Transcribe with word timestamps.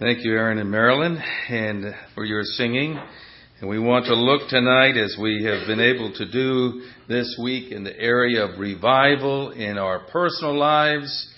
Thank 0.00 0.24
you, 0.24 0.32
Aaron 0.32 0.56
and 0.56 0.70
Marilyn, 0.70 1.22
and 1.50 1.94
for 2.14 2.24
your 2.24 2.42
singing. 2.42 2.98
And 3.60 3.68
we 3.68 3.78
want 3.78 4.06
to 4.06 4.14
look 4.14 4.48
tonight, 4.48 4.96
as 4.96 5.14
we 5.20 5.44
have 5.44 5.66
been 5.66 5.78
able 5.78 6.10
to 6.14 6.32
do 6.32 6.84
this 7.06 7.38
week, 7.38 7.70
in 7.70 7.84
the 7.84 7.94
area 8.00 8.46
of 8.46 8.58
revival 8.58 9.50
in 9.50 9.76
our 9.76 9.98
personal 10.10 10.58
lives 10.58 11.28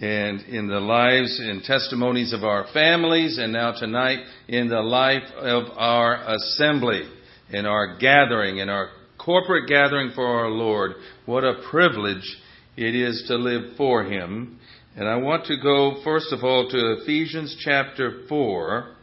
and 0.00 0.40
in 0.48 0.66
the 0.66 0.80
lives 0.80 1.38
and 1.38 1.62
testimonies 1.62 2.32
of 2.32 2.42
our 2.42 2.66
families, 2.74 3.38
and 3.38 3.52
now 3.52 3.70
tonight 3.78 4.18
in 4.48 4.68
the 4.68 4.82
life 4.82 5.30
of 5.36 5.66
our 5.76 6.16
assembly, 6.34 7.08
in 7.50 7.66
our 7.66 7.98
gathering, 7.98 8.58
in 8.58 8.68
our 8.68 8.88
corporate 9.16 9.68
gathering 9.68 10.10
for 10.16 10.26
our 10.26 10.50
Lord. 10.50 10.94
What 11.24 11.44
a 11.44 11.62
privilege 11.70 12.36
it 12.76 12.96
is 12.96 13.26
to 13.28 13.36
live 13.36 13.76
for 13.76 14.02
Him. 14.02 14.58
And 14.98 15.08
I 15.08 15.14
want 15.14 15.46
to 15.46 15.56
go, 15.56 16.00
first 16.02 16.32
of 16.32 16.42
all, 16.42 16.68
to 16.68 16.96
Ephesians 17.00 17.56
chapter 17.64 18.24
4, 18.28 18.96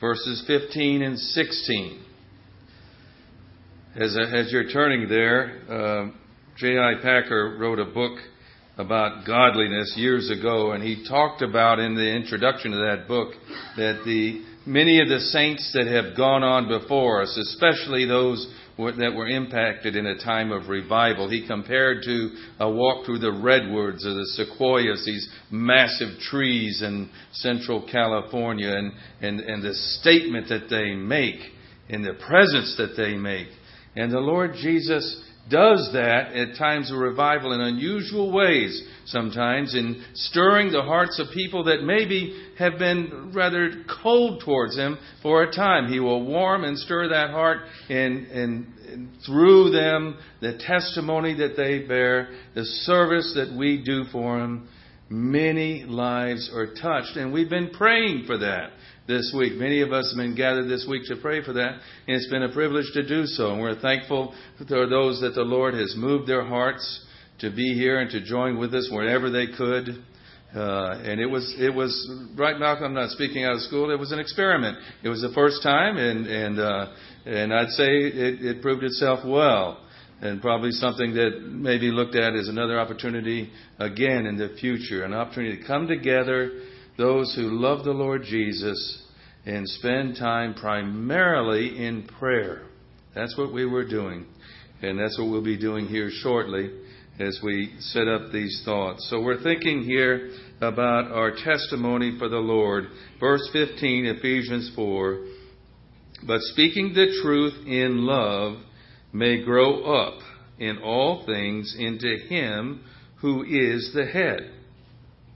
verses 0.00 0.42
15 0.46 1.02
and 1.02 1.18
16. 1.18 2.04
As, 3.96 4.16
as 4.16 4.50
you're 4.50 4.70
turning 4.70 5.10
there, 5.10 5.60
uh, 5.68 6.10
J.I. 6.56 7.02
Packer 7.02 7.58
wrote 7.60 7.78
a 7.78 7.84
book 7.84 8.18
about 8.78 9.26
godliness 9.26 9.92
years 9.98 10.30
ago, 10.30 10.72
and 10.72 10.82
he 10.82 11.06
talked 11.06 11.42
about 11.42 11.80
in 11.80 11.94
the 11.94 12.16
introduction 12.16 12.70
to 12.70 12.78
that 12.78 13.06
book 13.06 13.34
that 13.76 14.04
the 14.06 14.42
many 14.66 15.00
of 15.00 15.08
the 15.08 15.20
saints 15.20 15.70
that 15.74 15.86
have 15.86 16.16
gone 16.16 16.42
on 16.42 16.68
before 16.68 17.22
us, 17.22 17.36
especially 17.36 18.04
those 18.04 18.52
that 18.76 19.14
were 19.14 19.28
impacted 19.28 19.96
in 19.96 20.06
a 20.06 20.18
time 20.18 20.52
of 20.52 20.68
revival. 20.68 21.30
He 21.30 21.46
compared 21.46 22.02
to 22.02 22.30
a 22.60 22.70
walk 22.70 23.06
through 23.06 23.20
the 23.20 23.32
redwoods 23.32 24.04
or 24.04 24.12
the 24.12 24.26
sequoias, 24.34 25.04
these 25.06 25.28
massive 25.50 26.18
trees 26.30 26.82
in 26.82 27.08
central 27.32 27.88
California, 27.90 28.70
and, 28.70 28.92
and, 29.22 29.40
and 29.40 29.62
the 29.62 29.74
statement 29.74 30.48
that 30.48 30.68
they 30.68 30.94
make, 30.94 31.40
and 31.88 32.04
the 32.04 32.20
presence 32.26 32.74
that 32.76 32.96
they 32.96 33.14
make. 33.14 33.48
And 33.94 34.12
the 34.12 34.20
Lord 34.20 34.52
Jesus 34.60 35.22
does 35.48 35.90
that 35.92 36.32
at 36.32 36.56
times 36.58 36.90
of 36.90 36.98
revival 36.98 37.52
in 37.52 37.60
unusual 37.60 38.32
ways, 38.32 38.82
sometimes 39.06 39.74
in 39.74 40.04
stirring 40.14 40.72
the 40.72 40.82
hearts 40.82 41.20
of 41.20 41.32
people 41.32 41.64
that 41.64 41.82
maybe 41.82 42.36
have 42.58 42.78
been 42.78 43.30
rather 43.34 43.84
cold 44.02 44.42
towards 44.44 44.76
Him 44.76 44.98
for 45.22 45.44
a 45.44 45.52
time. 45.52 45.88
He 45.88 46.00
will 46.00 46.24
warm 46.24 46.64
and 46.64 46.76
stir 46.78 47.08
that 47.10 47.30
heart, 47.30 47.58
and, 47.88 48.26
and, 48.26 48.66
and 48.88 49.08
through 49.24 49.70
them, 49.70 50.18
the 50.40 50.58
testimony 50.58 51.34
that 51.34 51.56
they 51.56 51.86
bear, 51.86 52.30
the 52.54 52.64
service 52.64 53.32
that 53.36 53.56
we 53.56 53.82
do 53.84 54.04
for 54.10 54.40
Him, 54.40 54.68
many 55.08 55.84
lives 55.84 56.50
are 56.52 56.74
touched. 56.74 57.16
And 57.16 57.32
we've 57.32 57.50
been 57.50 57.70
praying 57.70 58.24
for 58.26 58.38
that 58.38 58.70
this 59.06 59.32
week. 59.36 59.54
Many 59.54 59.82
of 59.82 59.92
us 59.92 60.12
have 60.12 60.22
been 60.22 60.34
gathered 60.34 60.68
this 60.68 60.86
week 60.88 61.02
to 61.06 61.16
pray 61.16 61.42
for 61.44 61.52
that, 61.52 61.72
and 61.72 62.16
it's 62.16 62.28
been 62.30 62.42
a 62.42 62.52
privilege 62.52 62.90
to 62.94 63.06
do 63.06 63.26
so. 63.26 63.52
And 63.52 63.60
we're 63.60 63.80
thankful 63.80 64.34
for 64.58 64.86
those 64.86 65.20
that 65.20 65.34
the 65.34 65.42
Lord 65.42 65.74
has 65.74 65.94
moved 65.96 66.28
their 66.28 66.44
hearts 66.44 67.04
to 67.40 67.50
be 67.50 67.74
here 67.74 68.00
and 68.00 68.10
to 68.10 68.24
join 68.24 68.58
with 68.58 68.74
us 68.74 68.88
wherever 68.90 69.30
they 69.30 69.46
could. 69.56 70.04
Uh, 70.54 71.00
and 71.04 71.20
it 71.20 71.26
was 71.26 71.54
it 71.58 71.74
was 71.74 71.92
right, 72.36 72.58
Malcolm. 72.58 72.86
I'm 72.86 72.94
not 72.94 73.10
speaking 73.10 73.44
out 73.44 73.54
of 73.56 73.60
school. 73.62 73.90
It 73.90 73.98
was 73.98 74.12
an 74.12 74.18
experiment. 74.18 74.78
It 75.02 75.08
was 75.08 75.20
the 75.20 75.32
first 75.34 75.62
time, 75.62 75.98
and 75.98 76.26
and 76.26 76.58
uh, 76.58 76.92
and 77.26 77.52
I'd 77.52 77.70
say 77.70 77.88
it, 77.88 78.42
it 78.42 78.62
proved 78.62 78.82
itself 78.82 79.20
well, 79.26 79.84
and 80.22 80.40
probably 80.40 80.70
something 80.70 81.14
that 81.14 81.42
may 81.42 81.78
be 81.78 81.90
looked 81.90 82.14
at 82.14 82.34
as 82.34 82.48
another 82.48 82.80
opportunity 82.80 83.50
again 83.78 84.24
in 84.24 84.38
the 84.38 84.56
future, 84.58 85.04
an 85.04 85.12
opportunity 85.12 85.58
to 85.58 85.66
come 85.66 85.88
together 85.88 86.52
those 86.96 87.34
who 87.34 87.58
love 87.60 87.84
the 87.84 87.92
Lord 87.92 88.22
Jesus 88.22 89.02
and 89.44 89.68
spend 89.68 90.16
time 90.16 90.54
primarily 90.54 91.84
in 91.84 92.08
prayer. 92.18 92.62
That's 93.14 93.36
what 93.38 93.52
we 93.52 93.64
were 93.64 93.86
doing. 93.86 94.26
And 94.82 94.98
that's 94.98 95.18
what 95.18 95.30
we'll 95.30 95.44
be 95.44 95.58
doing 95.58 95.86
here 95.86 96.10
shortly 96.10 96.70
as 97.18 97.40
we 97.42 97.74
set 97.78 98.08
up 98.08 98.32
these 98.32 98.62
thoughts. 98.64 99.08
So 99.08 99.22
we're 99.22 99.42
thinking 99.42 99.82
here 99.82 100.32
about 100.60 101.10
our 101.12 101.32
testimony 101.32 102.16
for 102.18 102.28
the 102.28 102.36
Lord. 102.36 102.88
Verse 103.20 103.48
15, 103.52 104.06
Ephesians 104.06 104.72
4. 104.74 105.24
But 106.26 106.40
speaking 106.40 106.92
the 106.92 107.18
truth 107.22 107.66
in 107.66 108.04
love 108.04 108.58
may 109.12 109.42
grow 109.44 109.84
up 109.84 110.18
in 110.58 110.78
all 110.78 111.24
things 111.24 111.74
into 111.78 112.18
Him 112.28 112.82
who 113.20 113.44
is 113.44 113.92
the 113.94 114.06
head, 114.06 114.50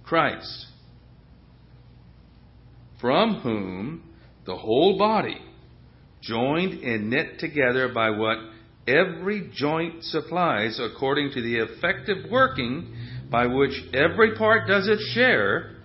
Christ 0.04 0.69
from 3.00 3.40
whom 3.40 4.02
the 4.46 4.56
whole 4.56 4.98
body, 4.98 5.40
joined 6.20 6.82
and 6.82 7.10
knit 7.10 7.38
together 7.38 7.88
by 7.92 8.10
what 8.10 8.36
every 8.86 9.50
joint 9.54 10.02
supplies, 10.04 10.80
according 10.80 11.32
to 11.32 11.40
the 11.40 11.56
effective 11.56 12.30
working 12.30 12.94
by 13.30 13.46
which 13.46 13.72
every 13.94 14.36
part 14.36 14.66
does 14.68 14.88
its 14.88 15.04
share, 15.12 15.76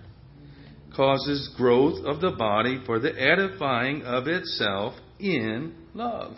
causes 0.94 1.50
growth 1.56 2.04
of 2.04 2.20
the 2.20 2.32
body 2.32 2.82
for 2.86 2.98
the 2.98 3.12
edifying 3.20 4.02
of 4.02 4.26
itself 4.26 4.94
in 5.20 5.74
love. 5.94 6.36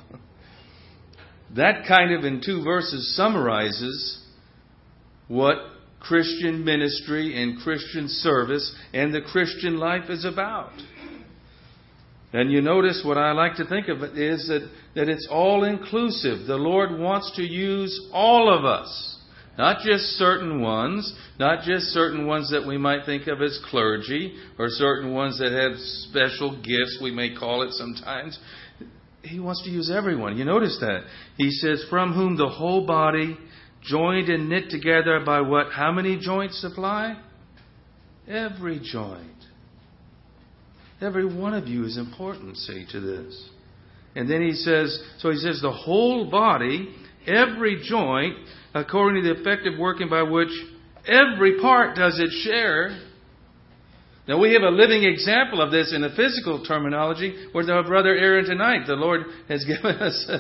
That 1.57 1.87
kind 1.87 2.13
of, 2.13 2.25
in 2.25 2.43
two 2.45 2.63
verses, 2.63 3.17
summarizes 3.17 4.23
what 5.29 5.57
Christian 6.01 6.65
ministry 6.65 7.43
and 7.43 7.59
Christian 7.61 8.09
service 8.09 8.75
and 8.93 9.13
the 9.13 9.21
Christian 9.21 9.79
life 9.79 10.09
is 10.09 10.25
about. 10.25 10.73
And 12.33 12.53
you 12.53 12.61
notice 12.61 13.03
what 13.05 13.17
I 13.17 13.33
like 13.33 13.57
to 13.57 13.65
think 13.65 13.89
of 13.89 14.03
it 14.03 14.19
is 14.19 14.49
that, 14.49 14.69
that 14.95 15.09
it's 15.09 15.27
all 15.31 15.65
inclusive. 15.65 16.47
The 16.47 16.57
Lord 16.57 16.99
wants 16.99 17.33
to 17.37 17.43
use 17.43 18.09
all 18.13 18.55
of 18.55 18.65
us. 18.65 19.17
Not 19.57 19.79
just 19.85 20.05
certain 20.19 20.61
ones, 20.61 21.13
not 21.41 21.65
just 21.65 21.87
certain 21.87 22.27
ones 22.27 22.51
that 22.53 22.65
we 22.65 22.79
might 22.79 23.05
think 23.07 23.27
of 23.27 23.43
as 23.43 23.59
clergy, 23.71 24.37
or 24.57 24.69
certain 24.69 25.13
ones 25.13 25.39
that 25.39 25.51
have 25.51 25.77
special 26.11 26.57
gifts, 26.63 27.01
we 27.03 27.11
may 27.11 27.35
call 27.35 27.63
it 27.63 27.73
sometimes. 27.73 28.39
He 29.23 29.41
wants 29.41 29.65
to 29.65 29.71
use 29.71 29.91
everyone. 29.91 30.39
You 30.39 30.45
notice 30.45 30.79
that. 30.81 31.01
He 31.39 31.51
says, 31.51 31.85
From 31.91 32.13
whom 32.13 32.37
the 32.37 32.49
whole 32.49 32.87
body, 32.87 33.37
joined 33.89 34.29
and 34.29 34.49
knit 34.49 34.71
together 34.71 35.21
by 35.25 35.41
what? 35.41 35.73
How 35.73 35.93
many 35.93 36.19
joints 36.19 36.61
supply? 36.61 37.21
Every 38.29 38.81
joint. 38.83 39.25
Every 41.01 41.25
one 41.25 41.55
of 41.55 41.67
you 41.67 41.85
is 41.85 41.97
important, 41.97 42.57
see, 42.57 42.87
to 42.93 43.01
this. 43.01 43.49
And 44.17 44.29
then 44.29 44.43
he 44.43 44.53
says, 44.53 45.01
so 45.19 45.31
he 45.31 45.37
says, 45.37 45.61
the 45.63 45.73
whole 45.73 46.31
body, 46.31 46.89
every 47.27 47.81
joint, 47.85 48.35
according 48.75 49.23
to 49.23 49.35
the 49.35 49.41
effective 49.41 49.79
working 49.79 50.09
by 50.09 50.23
which 50.23 50.51
every 51.07 51.61
part 51.61 51.97
does 51.97 52.19
its 52.19 52.35
share. 52.45 52.99
Now 54.27 54.41
we 54.41 54.53
have 54.55 54.63
a 54.63 54.71
living 54.71 55.05
example 55.05 55.63
of 55.63 55.71
this 55.71 55.93
in 55.95 56.03
the 56.03 56.11
physical 56.11 56.65
terminology 56.65 57.47
with 57.55 57.71
our 57.71 57.85
brother 57.85 58.11
Aaron 58.11 58.45
tonight. 58.45 58.87
The 58.87 58.95
Lord 58.95 59.23
has 59.49 59.65
given 59.67 59.97
us 59.97 60.31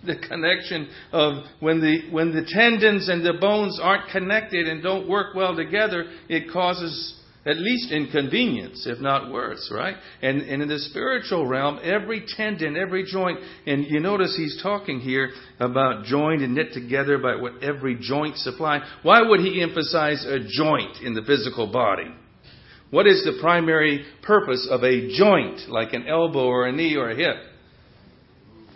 the 0.06 0.16
connection 0.16 0.88
of 1.12 1.44
when 1.60 1.80
the 1.80 2.10
when 2.10 2.34
the 2.34 2.44
tendons 2.46 3.08
and 3.08 3.24
the 3.24 3.34
bones 3.34 3.78
aren't 3.82 4.10
connected 4.10 4.68
and 4.68 4.82
don't 4.82 5.08
work 5.08 5.34
well 5.34 5.54
together, 5.54 6.06
it 6.28 6.50
causes 6.52 7.16
at 7.46 7.56
least 7.56 7.90
inconvenience, 7.90 8.86
if 8.86 9.00
not 9.00 9.32
worse, 9.32 9.72
right? 9.74 9.96
And, 10.20 10.42
and 10.42 10.62
in 10.62 10.68
the 10.68 10.78
spiritual 10.78 11.46
realm, 11.46 11.80
every 11.82 12.24
tendon, 12.36 12.76
every 12.76 13.04
joint, 13.04 13.38
and 13.66 13.86
you 13.86 13.98
notice 13.98 14.36
he's 14.36 14.62
talking 14.62 15.00
here 15.00 15.30
about 15.58 16.04
joined 16.04 16.42
and 16.42 16.54
knit 16.54 16.74
together 16.74 17.16
by 17.16 17.36
what 17.36 17.62
every 17.62 17.96
joint 17.98 18.36
supply. 18.36 18.80
Why 19.02 19.22
would 19.22 19.40
he 19.40 19.62
emphasize 19.62 20.24
a 20.26 20.38
joint 20.40 20.98
in 21.02 21.14
the 21.14 21.22
physical 21.22 21.72
body? 21.72 22.14
What 22.90 23.06
is 23.06 23.24
the 23.24 23.38
primary 23.40 24.04
purpose 24.22 24.68
of 24.70 24.82
a 24.82 25.16
joint, 25.16 25.70
like 25.70 25.94
an 25.94 26.06
elbow 26.06 26.44
or 26.44 26.66
a 26.66 26.72
knee 26.72 26.96
or 26.96 27.10
a 27.10 27.16
hip? 27.16 27.36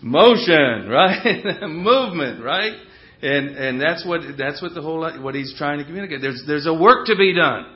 Motion, 0.05 0.89
right? 0.89 1.63
Movement, 1.63 2.45
right? 2.45 2.75
And 3.23 3.49
and 3.57 3.81
that's 3.81 4.07
what 4.07 4.21
that's 4.37 4.61
what 4.61 4.75
the 4.75 4.83
whole 4.83 5.01
what 5.23 5.35
he's 5.35 5.55
trying 5.57 5.79
to 5.79 5.85
communicate. 5.85 6.21
There's 6.21 6.43
there's 6.47 6.67
a 6.67 6.75
work 6.75 7.07
to 7.07 7.17
be 7.17 7.35
done. 7.35 7.67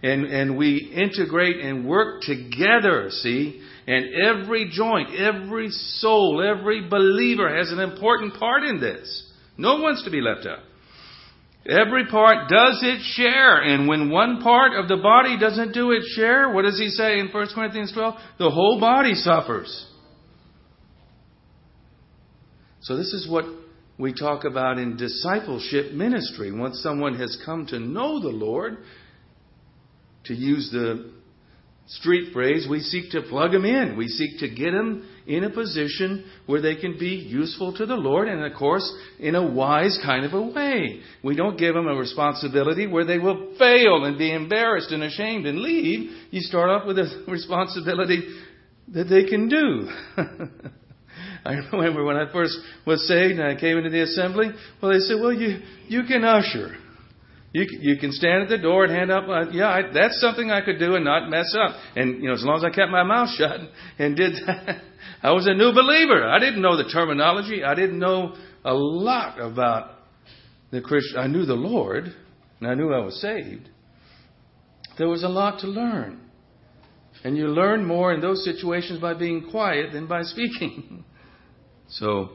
And 0.00 0.26
and 0.26 0.56
we 0.56 0.76
integrate 0.76 1.58
and 1.58 1.88
work 1.88 2.22
together, 2.22 3.08
see? 3.10 3.62
And 3.88 4.14
every 4.14 4.70
joint, 4.70 5.08
every 5.18 5.70
soul, 5.70 6.44
every 6.46 6.88
believer 6.88 7.56
has 7.56 7.72
an 7.72 7.80
important 7.80 8.34
part 8.34 8.62
in 8.62 8.80
this. 8.80 9.32
No 9.56 9.80
one's 9.80 10.04
to 10.04 10.10
be 10.10 10.20
left 10.20 10.46
out. 10.46 10.60
Every 11.66 12.06
part 12.06 12.48
does 12.48 12.80
its 12.82 13.02
share. 13.14 13.60
And 13.60 13.88
when 13.88 14.10
one 14.10 14.40
part 14.40 14.72
of 14.78 14.88
the 14.88 14.98
body 14.98 15.38
doesn't 15.38 15.72
do 15.72 15.90
its 15.92 16.06
share, 16.14 16.50
what 16.50 16.62
does 16.62 16.78
he 16.78 16.90
say 16.90 17.18
in 17.18 17.28
1 17.28 17.46
Corinthians 17.54 17.92
12? 17.92 18.14
The 18.38 18.50
whole 18.50 18.78
body 18.78 19.14
suffers. 19.14 19.86
So, 22.80 22.96
this 22.96 23.12
is 23.12 23.28
what 23.28 23.44
we 23.98 24.14
talk 24.14 24.44
about 24.44 24.78
in 24.78 24.96
discipleship 24.96 25.92
ministry. 25.92 26.52
Once 26.52 26.80
someone 26.82 27.18
has 27.18 27.36
come 27.44 27.66
to 27.66 27.78
know 27.80 28.20
the 28.20 28.28
Lord, 28.28 28.78
to 30.24 30.34
use 30.34 30.70
the 30.70 31.12
street 31.86 32.32
phrase, 32.32 32.66
we 32.70 32.80
seek 32.80 33.10
to 33.12 33.22
plug 33.22 33.52
them 33.52 33.64
in. 33.64 33.96
We 33.96 34.08
seek 34.08 34.38
to 34.40 34.48
get 34.48 34.72
them 34.72 35.08
in 35.26 35.42
a 35.42 35.50
position 35.50 36.26
where 36.46 36.60
they 36.60 36.76
can 36.76 36.98
be 36.98 37.16
useful 37.16 37.74
to 37.76 37.86
the 37.86 37.96
Lord 37.96 38.28
and, 38.28 38.44
of 38.44 38.56
course, 38.56 38.90
in 39.18 39.34
a 39.34 39.50
wise 39.50 39.98
kind 40.04 40.24
of 40.24 40.34
a 40.34 40.42
way. 40.42 41.00
We 41.24 41.34
don't 41.34 41.58
give 41.58 41.74
them 41.74 41.88
a 41.88 41.94
responsibility 41.94 42.86
where 42.86 43.04
they 43.04 43.18
will 43.18 43.54
fail 43.58 44.04
and 44.04 44.18
be 44.18 44.32
embarrassed 44.32 44.92
and 44.92 45.02
ashamed 45.02 45.46
and 45.46 45.58
leave. 45.58 46.10
You 46.30 46.42
start 46.42 46.70
off 46.70 46.86
with 46.86 46.98
a 46.98 47.24
responsibility 47.28 48.22
that 48.88 49.04
they 49.04 49.24
can 49.24 49.48
do. 49.48 49.88
I 51.44 51.52
remember 51.72 52.04
when 52.04 52.16
I 52.16 52.30
first 52.32 52.56
was 52.86 53.06
saved 53.08 53.38
and 53.38 53.44
I 53.48 53.58
came 53.58 53.78
into 53.78 53.90
the 53.90 54.02
assembly, 54.02 54.50
well, 54.82 54.92
they 54.92 55.00
said, 55.00 55.20
well, 55.20 55.32
you, 55.32 55.60
you 55.88 56.04
can 56.04 56.24
usher. 56.24 56.76
You, 57.52 57.66
you 57.80 57.96
can 57.96 58.12
stand 58.12 58.42
at 58.42 58.48
the 58.50 58.58
door 58.58 58.84
and 58.84 58.92
hand 58.92 59.10
up, 59.10 59.24
uh, 59.28 59.50
yeah, 59.50 59.68
I, 59.68 59.82
that's 59.92 60.20
something 60.20 60.50
I 60.50 60.60
could 60.60 60.78
do 60.78 60.96
and 60.96 61.04
not 61.04 61.30
mess 61.30 61.54
up. 61.58 61.76
And, 61.96 62.22
you 62.22 62.28
know, 62.28 62.34
as 62.34 62.44
long 62.44 62.58
as 62.58 62.64
I 62.64 62.70
kept 62.70 62.90
my 62.90 63.02
mouth 63.02 63.30
shut 63.36 63.60
and 63.98 64.16
did 64.16 64.34
that, 64.46 64.82
I 65.22 65.32
was 65.32 65.46
a 65.46 65.54
new 65.54 65.72
believer. 65.72 66.28
I 66.28 66.38
didn't 66.38 66.60
know 66.60 66.76
the 66.76 66.90
terminology. 66.90 67.64
I 67.64 67.74
didn't 67.74 67.98
know 67.98 68.36
a 68.64 68.74
lot 68.74 69.40
about 69.40 69.92
the 70.70 70.80
Christian. 70.80 71.18
I 71.18 71.26
knew 71.26 71.46
the 71.46 71.54
Lord 71.54 72.14
and 72.60 72.70
I 72.70 72.74
knew 72.74 72.92
I 72.92 73.04
was 73.04 73.20
saved. 73.20 73.68
There 74.98 75.08
was 75.08 75.22
a 75.22 75.28
lot 75.28 75.60
to 75.60 75.66
learn. 75.66 76.20
And 77.24 77.36
you 77.36 77.48
learn 77.48 77.84
more 77.84 78.12
in 78.12 78.20
those 78.20 78.44
situations 78.44 79.00
by 79.00 79.14
being 79.14 79.50
quiet 79.50 79.92
than 79.92 80.06
by 80.06 80.22
speaking. 80.22 81.04
So, 81.88 82.30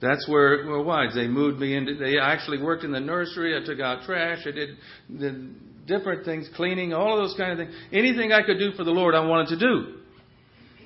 that's 0.00 0.28
where 0.28 0.54
it 0.54 0.84
was. 0.84 1.14
They 1.14 1.26
moved 1.26 1.58
me 1.58 1.76
into, 1.76 1.94
they 1.94 2.18
actually 2.18 2.62
worked 2.62 2.84
in 2.84 2.92
the 2.92 3.00
nursery. 3.00 3.56
I 3.56 3.64
took 3.64 3.80
out 3.80 4.04
trash. 4.04 4.40
I 4.46 4.50
did, 4.50 4.76
did 5.18 5.86
different 5.86 6.24
things, 6.24 6.48
cleaning, 6.56 6.92
all 6.92 7.18
of 7.18 7.28
those 7.28 7.36
kind 7.38 7.52
of 7.52 7.58
things. 7.58 7.74
Anything 7.92 8.32
I 8.32 8.42
could 8.42 8.58
do 8.58 8.72
for 8.72 8.84
the 8.84 8.90
Lord, 8.90 9.14
I 9.14 9.26
wanted 9.26 9.58
to 9.58 9.58
do. 9.58 9.94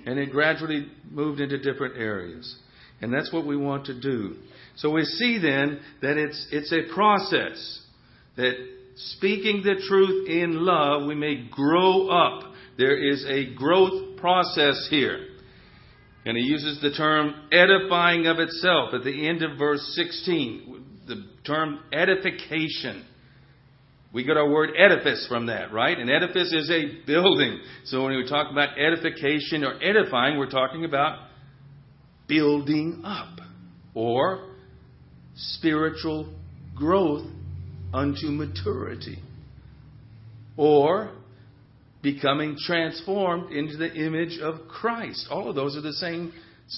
And 0.07 0.19
it 0.19 0.31
gradually 0.31 0.87
moved 1.11 1.41
into 1.41 1.59
different 1.59 1.97
areas. 1.97 2.57
And 3.01 3.13
that's 3.13 3.33
what 3.33 3.47
we 3.47 3.57
want 3.57 3.87
to 3.87 4.01
do. 4.01 4.37
So 4.77 4.91
we 4.91 5.05
see 5.05 5.39
then 5.39 5.81
that 6.03 6.17
it's, 6.17 6.49
it's 6.51 6.73
a 6.73 6.93
process 6.95 7.83
that 8.37 8.55
speaking 8.97 9.63
the 9.63 9.83
truth 9.89 10.29
in 10.29 10.65
love, 10.65 11.07
we 11.07 11.15
may 11.15 11.49
grow 11.51 12.09
up. 12.09 12.53
There 12.77 12.97
is 12.97 13.25
a 13.29 13.55
growth 13.55 14.17
process 14.19 14.87
here. 14.91 15.28
And 16.29 16.37
he 16.37 16.43
uses 16.45 16.79
the 16.83 16.91
term 16.91 17.33
edifying 17.51 18.27
of 18.27 18.39
itself 18.39 18.93
at 18.93 19.03
the 19.03 19.27
end 19.27 19.43
of 19.43 19.57
verse 19.57 19.81
16. 19.95 20.85
The 21.07 21.25
term 21.47 21.81
edification. 21.91 23.03
We 24.13 24.25
get 24.25 24.37
our 24.37 24.47
word 24.47 24.73
edifice 24.77 25.25
from 25.27 25.47
that, 25.47 25.73
right? 25.73 25.99
An 25.99 26.11
edifice 26.11 26.53
is 26.53 26.71
a 26.71 27.07
building. 27.07 27.61
So 27.87 28.05
when 28.05 28.15
we 28.15 28.29
talk 28.29 28.53
about 28.53 28.79
edification 28.79 29.65
or 29.65 29.83
edifying, 29.83 30.37
we're 30.37 30.51
talking 30.51 30.85
about 30.85 31.29
building 32.27 33.01
up 33.07 33.39
or 33.95 34.51
spiritual 35.35 36.31
growth 36.77 37.27
unto 37.95 38.27
maturity. 38.27 39.19
Or 40.59 41.11
becoming 42.03 42.57
transformed 42.59 43.53
into 43.53 43.77
the 43.77 43.93
image 43.93 44.39
of 44.41 44.69
Christ. 44.69 45.29
All 45.31 45.49
of 45.49 45.57
those 45.57 45.77
are 45.77 45.81
the 45.81 45.93
same, 45.93 46.33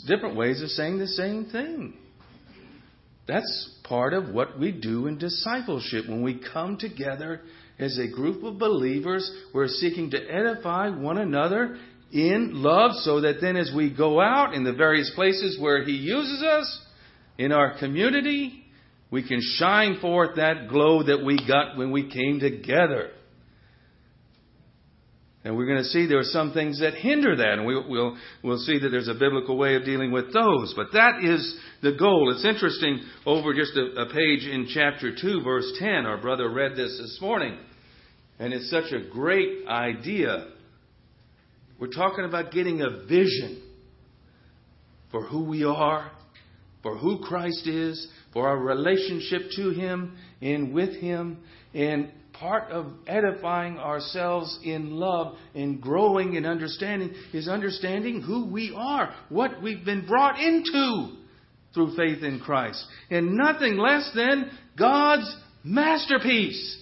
different 0.07 0.37
ways 0.37 0.63
of 0.63 0.69
saying 0.71 0.99
the 0.99 1.07
same 1.07 1.47
thing. 1.47 1.95
That's 3.27 3.71
part 3.85 4.13
of 4.13 4.31
what 4.31 4.59
we 4.59 4.73
do 4.73 5.07
in 5.07 5.19
discipleship. 5.19 6.09
When 6.09 6.23
we 6.23 6.41
come 6.53 6.79
together 6.79 7.43
as 7.79 7.99
a 7.99 8.09
group 8.09 8.43
of 8.43 8.59
believers, 8.59 9.31
we're 9.55 9.69
seeking 9.69 10.11
to 10.11 10.19
edify 10.19 10.89
one 10.89 11.19
another 11.19 11.79
in 12.13 12.51
love 12.55 12.93
so 13.03 13.21
that 13.21 13.41
then 13.41 13.57
as 13.57 13.71
we 13.75 13.95
go 13.95 14.21
out 14.21 14.55
in 14.55 14.65
the 14.65 14.73
various 14.73 15.13
places 15.15 15.59
where 15.61 15.85
He 15.85 15.93
uses 15.93 16.43
us, 16.43 16.81
in 17.41 17.53
our 17.53 17.79
community, 17.79 18.67
we 19.11 19.27
can 19.27 19.41
shine 19.41 19.99
forth 20.01 20.37
that 20.37 20.69
glow 20.69 21.03
that 21.05 21.25
we 21.25 21.39
got 21.49 21.79
when 21.79 21.91
we 21.91 22.11
came 22.11 22.39
together. 22.39 23.13
And 25.43 25.57
we're 25.57 25.67
going 25.67 25.79
to 25.79 25.85
see 25.85 26.07
there 26.07 26.19
are 26.19 26.25
some 26.25 26.53
things 26.53 26.81
that 26.81 26.95
hinder 26.95 27.35
that, 27.35 27.53
and 27.55 27.65
we'll, 27.65 27.89
we'll, 27.89 28.17
we'll 28.43 28.59
see 28.59 28.79
that 28.79 28.91
there's 28.91 29.09
a 29.09 29.15
biblical 29.15 29.57
way 29.57 29.75
of 29.75 29.85
dealing 29.85 30.13
with 30.13 30.35
those. 30.35 30.75
But 30.77 30.89
that 30.93 31.25
is 31.25 31.59
the 31.83 31.93
goal. 31.93 32.31
It's 32.35 32.45
interesting, 32.45 33.01
over 33.25 33.55
just 33.55 33.75
a, 33.75 34.03
a 34.03 34.07
page 34.07 34.45
in 34.45 34.69
chapter 34.73 35.17
2, 35.19 35.43
verse 35.43 35.73
10, 35.79 35.89
our 36.05 36.19
brother 36.19 36.51
read 36.51 36.73
this 36.73 36.99
this 36.99 37.19
morning, 37.23 37.57
and 38.39 38.53
it's 38.53 38.71
such 38.71 38.93
a 38.93 39.09
great 39.11 39.67
idea. 39.67 40.49
We're 41.79 41.89
talking 41.89 42.27
about 42.27 42.53
getting 42.53 42.83
a 42.83 43.07
vision 43.07 43.63
for 45.11 45.23
who 45.23 45.45
we 45.45 45.65
are, 45.65 46.11
for 46.83 46.99
who 46.99 47.21
Christ 47.21 47.67
is, 47.67 48.09
for 48.35 48.47
our 48.47 48.59
relationship 48.59 49.43
to 49.57 49.71
Him 49.71 50.19
and 50.43 50.75
with 50.75 51.01
Him, 51.01 51.39
and 51.73 52.13
part 52.41 52.71
of 52.71 52.87
edifying 53.07 53.79
ourselves 53.79 54.59
in 54.65 54.93
love 54.93 55.37
and 55.55 55.81
growing 55.81 56.35
in 56.35 56.47
understanding 56.47 57.15
is 57.35 57.47
understanding 57.47 58.23
who 58.23 58.47
we 58.47 58.75
are, 58.75 59.15
what 59.29 59.63
we've 59.63 59.85
been 59.85 60.07
brought 60.07 60.41
into 60.41 61.17
through 61.75 61.95
faith 61.95 62.25
in 62.25 62.41
Christ, 62.41 62.85
and 63.11 63.37
nothing 63.37 63.77
less 63.77 64.11
than 64.15 64.51
God's 64.77 65.37
masterpiece. 65.63 66.79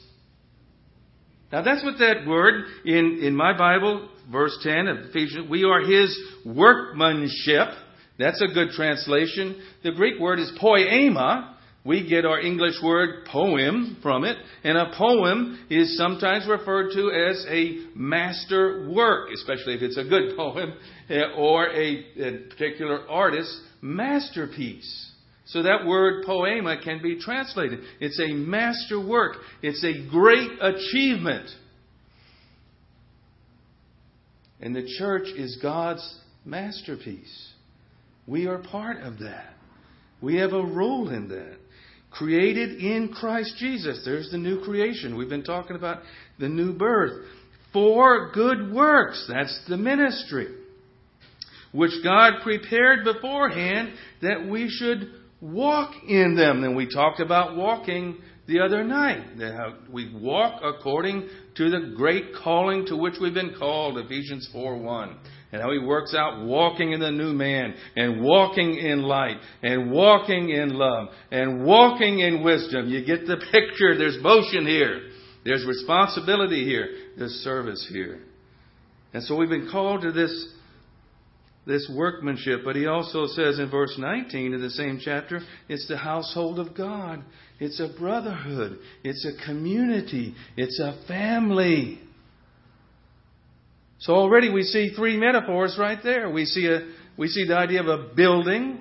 Now 1.51 1.63
that's 1.63 1.83
what 1.83 1.99
that 1.99 2.27
word 2.27 2.65
in, 2.85 3.21
in 3.23 3.35
my 3.35 3.57
Bible, 3.57 4.09
verse 4.31 4.57
10 4.63 4.87
of 4.87 4.99
Ephesians, 5.07 5.51
we 5.51 5.65
are 5.65 5.81
his 5.81 6.17
workmanship. 6.47 7.69
That's 8.19 8.41
a 8.43 8.53
good 8.53 8.71
translation. 8.71 9.61
The 9.83 9.93
Greek 9.93 10.21
word 10.21 10.39
is 10.39 10.53
poema, 10.61 11.58
we 11.85 12.09
get 12.09 12.27
our 12.27 12.41
English 12.41 12.75
word 12.83 13.25
poem 13.27 13.99
from 14.03 14.25
it, 14.25 14.37
and 14.65 14.77
a 14.77 14.93
poem 14.97 15.67
is 15.71 15.97
sometimes 15.97 16.47
referred 16.47 16.93
to 16.93 17.11
as 17.11 17.47
a 17.49 17.87
master 17.95 18.91
work, 18.91 19.31
especially 19.33 19.75
if 19.75 19.83
it's 19.83 19.97
a 19.97 20.05
good 20.05 20.37
poem, 20.37 20.75
eh, 21.09 21.21
or 21.37 21.69
a, 21.69 22.05
a 22.21 22.39
particular 22.51 23.09
artist's 23.09 23.61
masterpiece. 23.81 25.13
So 25.47 25.63
that 25.63 25.87
word 25.87 26.27
poema 26.27 26.77
can 26.83 27.01
be 27.03 27.19
translated. 27.19 27.81
It's 28.01 28.21
a 28.21 28.35
master 28.35 29.01
work. 29.01 29.37
It's 29.63 29.83
a 29.83 30.11
great 30.11 30.51
achievement. 30.61 31.49
And 34.61 34.77
the 34.77 34.87
church 34.99 35.29
is 35.29 35.59
God's 35.63 36.19
masterpiece. 36.45 37.53
We 38.27 38.47
are 38.47 38.59
part 38.59 38.99
of 38.99 39.21
that. 39.21 39.55
We 40.21 40.37
have 40.37 40.53
a 40.53 40.63
role 40.63 41.09
in 41.09 41.29
that 41.29 41.57
created 42.11 42.79
in 42.81 43.09
Christ 43.09 43.55
Jesus. 43.59 44.03
There's 44.05 44.31
the 44.31 44.39
new 44.39 44.63
creation. 44.65 45.17
We've 45.17 45.29
been 45.29 45.45
talking 45.45 45.77
about 45.77 46.03
the 46.39 46.49
new 46.49 46.73
birth. 46.73 47.25
For 47.73 48.31
good 48.33 48.73
works. 48.73 49.29
That's 49.33 49.65
the 49.69 49.77
ministry. 49.77 50.49
Which 51.73 51.93
God 52.03 52.43
prepared 52.43 53.05
beforehand 53.05 53.93
that 54.23 54.49
we 54.49 54.69
should 54.71 55.13
walk 55.41 55.93
in 56.09 56.35
them. 56.35 56.65
And 56.65 56.75
we 56.75 56.93
talked 56.93 57.21
about 57.21 57.57
walking 57.57 58.17
the 58.49 58.61
other 58.61 58.83
night. 58.83 59.39
How 59.39 59.75
we 59.93 60.13
walk 60.13 60.63
according 60.65 61.29
to 61.57 61.71
the 61.71 61.95
great 61.95 62.35
calling 62.43 62.87
to 62.87 62.97
which 62.97 63.15
we've 63.21 63.35
been 63.35 63.55
called, 63.57 63.99
Ephesians 63.99 64.49
4 64.53 64.79
1 64.79 65.17
and 65.51 65.63
how 65.63 65.73
he 65.73 65.79
works 65.79 66.15
out 66.15 66.45
walking 66.45 66.93
in 66.93 67.01
the 67.01 67.11
new 67.11 67.33
man 67.33 67.75
and 67.97 68.23
walking 68.23 68.75
in 68.75 69.03
light 69.03 69.39
and 69.63 69.91
walking 69.91 70.51
in 70.51 70.71
love 70.71 71.09
and 71.31 71.65
walking 71.65 72.19
in 72.19 72.43
wisdom. 72.43 72.89
You 72.89 73.05
get 73.05 73.27
the 73.27 73.37
picture. 73.53 73.97
There's 73.97 74.19
motion 74.21 74.67
here. 74.67 75.09
There's 75.45 75.65
responsibility 75.67 76.65
here. 76.65 76.89
There's 77.17 77.33
service 77.43 77.89
here. 77.91 78.21
And 79.15 79.23
so 79.23 79.37
we've 79.37 79.49
been 79.49 79.71
called 79.71 80.03
to 80.03 80.13
this, 80.13 80.49
this 81.69 81.89
workmanship. 81.95 82.63
But 82.65 82.75
he 82.75 82.87
also 82.87 83.27
says 83.27 83.61
in 83.61 83.71
verse 83.71 83.95
19 83.97 84.55
of 84.55 84.61
the 84.61 84.71
same 84.71 84.99
chapter, 85.01 85.41
it's 85.69 85.87
the 85.87 85.99
household 85.99 86.59
of 86.59 86.75
God. 86.75 87.23
It's 87.61 87.79
a 87.79 87.89
brotherhood. 87.97 88.79
It's 89.05 89.25
a 89.27 89.47
community. 89.47 90.35
It's 90.57 90.81
a 90.81 90.99
family. 91.07 92.01
So 94.01 94.15
already 94.15 94.51
we 94.51 94.63
see 94.63 94.95
three 94.97 95.19
metaphors 95.19 95.77
right 95.79 95.99
there. 96.03 96.31
We 96.31 96.47
see 96.47 96.67
a 96.67 96.89
we 97.19 97.29
see 97.29 97.47
the 97.47 97.57
idea 97.57 97.81
of 97.81 97.89
a 97.89 98.15
building. 98.15 98.81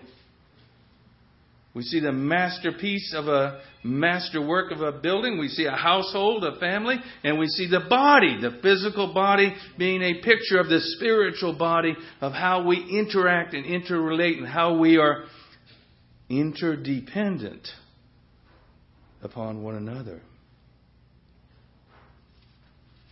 We 1.73 1.81
see 1.83 1.99
the 1.99 2.11
masterpiece 2.11 3.13
of 3.15 3.27
a 3.27 3.61
masterwork 3.87 4.71
of 4.71 4.81
a 4.81 4.91
building. 4.91 5.39
We 5.39 5.47
see 5.47 5.65
a 5.65 5.71
household, 5.71 6.43
a 6.43 6.59
family, 6.59 6.97
and 7.23 7.39
we 7.39 7.47
see 7.47 7.67
the 7.67 7.85
body, 7.89 8.39
the 8.39 8.59
physical 8.61 9.13
body 9.13 9.55
being 9.77 10.01
a 10.01 10.21
picture 10.21 10.59
of 10.59 10.67
the 10.67 10.79
spiritual 10.79 11.57
body 11.57 11.95
of 12.21 12.33
how 12.33 12.67
we 12.67 12.77
interact 12.77 13.53
and 13.53 13.65
interrelate 13.65 14.37
and 14.37 14.47
how 14.47 14.77
we 14.77 14.97
are 14.97 15.23
interdependent 16.29 17.67
upon 19.21 19.63
one 19.63 19.75
another. 19.75 20.21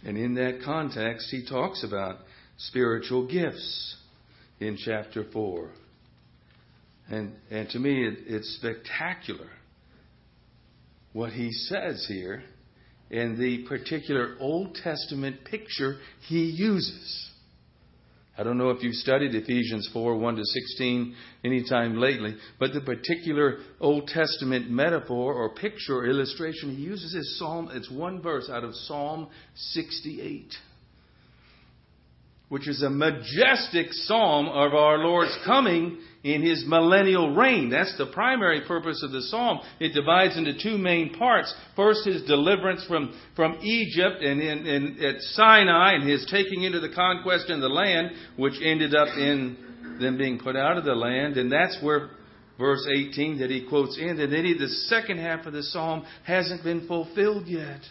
And 0.04 0.18
in 0.18 0.36
that 0.36 0.60
context, 0.64 1.30
he 1.32 1.48
talks 1.48 1.84
about 1.84 2.18
spiritual 2.58 3.28
gifts 3.28 3.96
in 4.60 4.78
chapter 4.78 5.26
4. 5.32 5.70
And, 7.10 7.34
and 7.50 7.70
to 7.70 7.80
me, 7.80 8.08
it, 8.08 8.20
it's 8.28 8.58
spectacular 8.60 9.50
what 11.16 11.32
he 11.32 11.50
says 11.50 12.06
here 12.10 12.44
in 13.10 13.40
the 13.40 13.66
particular 13.70 14.36
Old 14.38 14.76
Testament 14.76 15.46
picture 15.46 15.96
he 16.28 16.42
uses. 16.42 17.30
I 18.38 18.44
don't 18.44 18.58
know 18.58 18.72
if 18.72 18.84
you've 18.84 18.96
studied 18.96 19.34
Ephesians 19.34 19.90
4 19.94 20.18
1 20.18 20.36
to 20.36 20.44
16 20.44 21.16
anytime 21.46 21.96
lately, 21.96 22.36
but 22.60 22.74
the 22.74 22.82
particular 22.82 23.60
Old 23.80 24.08
Testament 24.08 24.70
metaphor 24.70 25.34
or 25.34 25.56
picture 25.56 26.00
or 26.00 26.06
illustration 26.06 26.76
he 26.76 26.84
uses 26.84 27.16
is 27.16 27.40
Psalm, 27.40 27.70
it's 27.72 27.90
one 27.90 28.22
verse 28.22 28.50
out 28.50 28.66
of 28.66 28.76
Psalm 28.76 29.30
68 29.56 30.54
which 32.50 32.68
is 32.68 32.84
a 32.84 32.90
majestic 32.90 33.88
psalm 33.92 34.48
of 34.48 34.74
our 34.74 35.00
Lord's 35.00 35.36
coming 35.46 35.98
in 36.26 36.42
his 36.42 36.64
millennial 36.66 37.36
reign. 37.36 37.70
That's 37.70 37.96
the 38.00 38.08
primary 38.08 38.62
purpose 38.68 39.04
of 39.04 39.12
the 39.12 39.22
psalm. 39.22 39.60
It 39.80 39.94
divides 39.94 40.36
into 40.36 40.58
two 40.58 40.76
main 40.76 41.14
parts. 41.14 41.54
First, 41.76 42.04
his 42.04 42.24
deliverance 42.24 42.84
from, 42.88 43.16
from 43.36 43.60
Egypt 43.62 44.24
and 44.24 44.42
in, 44.42 44.66
in, 44.66 45.06
at 45.06 45.22
Sinai 45.22 45.94
and 45.94 46.10
his 46.10 46.28
taking 46.32 46.64
into 46.64 46.80
the 46.80 46.90
conquest 46.96 47.52
in 47.52 47.62
the 47.62 47.70
land, 47.70 48.10
which 48.38 48.56
ended 48.60 48.96
up 48.96 49.10
in 49.10 49.56
them 50.02 50.18
being 50.18 50.40
put 50.40 50.56
out 50.56 50.80
of 50.80 50.84
the 50.84 50.96
land. 50.96 51.38
And 51.38 51.52
that's 51.52 51.78
where 51.84 52.10
verse 52.58 52.86
18 52.92 53.38
that 53.38 53.52
he 53.52 53.68
quotes 53.70 53.96
in. 54.00 54.20
And 54.20 54.34
then 54.34 54.56
the 54.58 54.68
second 54.90 55.20
half 55.20 55.46
of 55.46 55.54
the 55.54 55.62
psalm 55.62 56.06
hasn't 56.24 56.64
been 56.64 56.88
fulfilled 56.88 57.46
yet. 57.46 57.82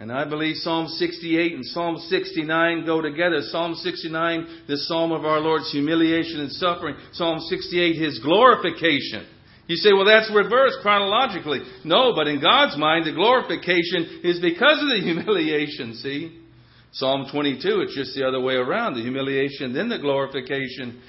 And 0.00 0.12
I 0.12 0.24
believe 0.24 0.56
Psalm 0.56 0.86
68 0.86 1.54
and 1.54 1.64
Psalm 1.66 1.96
69 1.96 2.86
go 2.86 3.00
together. 3.00 3.40
Psalm 3.42 3.74
69, 3.74 4.64
the 4.68 4.76
psalm 4.76 5.10
of 5.10 5.24
our 5.24 5.40
Lord's 5.40 5.72
humiliation 5.72 6.40
and 6.40 6.52
suffering. 6.52 6.94
Psalm 7.12 7.40
68, 7.40 7.96
his 7.96 8.20
glorification. 8.20 9.26
You 9.66 9.76
say, 9.76 9.92
well, 9.92 10.04
that's 10.04 10.30
reversed 10.32 10.78
chronologically. 10.82 11.60
No, 11.84 12.14
but 12.14 12.28
in 12.28 12.40
God's 12.40 12.78
mind, 12.78 13.06
the 13.06 13.12
glorification 13.12 14.20
is 14.22 14.40
because 14.40 14.80
of 14.80 14.88
the 14.88 15.00
humiliation, 15.02 15.94
see? 15.94 16.42
Psalm 16.92 17.26
22, 17.30 17.80
it's 17.82 17.94
just 17.94 18.14
the 18.14 18.26
other 18.26 18.40
way 18.40 18.54
around. 18.54 18.94
The 18.94 19.02
humiliation, 19.02 19.74
then 19.74 19.88
the 19.88 19.98
glorification. 19.98 21.02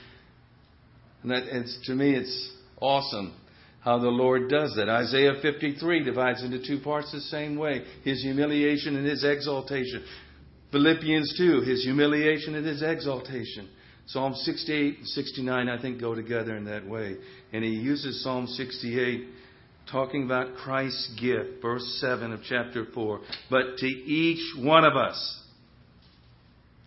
And 1.22 1.32
that, 1.32 1.44
to 1.86 1.94
me, 1.94 2.16
it's 2.16 2.52
awesome 2.82 3.36
how 3.82 4.00
the 4.00 4.10
Lord 4.10 4.50
does 4.50 4.76
that. 4.76 4.90
Isaiah 4.90 5.34
53 5.42 6.04
divides 6.04 6.44
into 6.44 6.66
two 6.66 6.80
parts 6.80 7.12
the 7.12 7.22
same 7.22 7.58
way 7.58 7.86
his 8.04 8.22
humiliation 8.22 8.96
and 8.96 9.06
his 9.06 9.24
exaltation. 9.24 10.04
Philippians 10.72 11.36
2, 11.38 11.62
his 11.62 11.84
humiliation 11.84 12.56
and 12.56 12.66
his 12.66 12.84
exaltation. 12.84 13.70
Psalm 14.08 14.34
68 14.34 14.98
and 14.98 15.08
69, 15.08 15.70
I 15.70 15.82
think, 15.82 16.00
go 16.00 16.16
together 16.16 16.56
in 16.56 16.66
that 16.66 16.88
way. 16.88 17.16
And 17.54 17.64
he 17.64 17.72
uses 17.72 18.24
Psalm 18.24 18.48
68 18.48 19.28
talking 19.92 20.24
about 20.24 20.56
Christ's 20.56 21.16
gift, 21.20 21.62
verse 21.62 22.00
7 22.02 22.34
of 22.34 22.42
chapter 22.48 22.86
4. 22.94 23.20
But 23.50 23.78
to 23.78 23.88
each 23.88 24.56
one 24.64 24.84
of 24.84 24.96
us. 24.96 25.40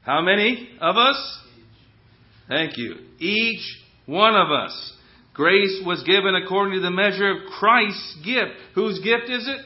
How 0.03 0.21
many 0.21 0.69
of 0.81 0.97
us? 0.97 1.39
Thank 2.49 2.77
you. 2.77 2.97
Each 3.19 3.79
one 4.07 4.35
of 4.35 4.51
us 4.51 4.93
Grace 5.35 5.83
was 5.87 6.03
given 6.05 6.35
according 6.35 6.75
to 6.75 6.81
the 6.81 6.91
measure 6.91 7.31
of 7.31 7.51
Christ's 7.59 8.17
gift. 8.25 8.53
Whose 8.75 8.99
gift 8.99 9.31
is 9.31 9.49
it? 9.49 9.61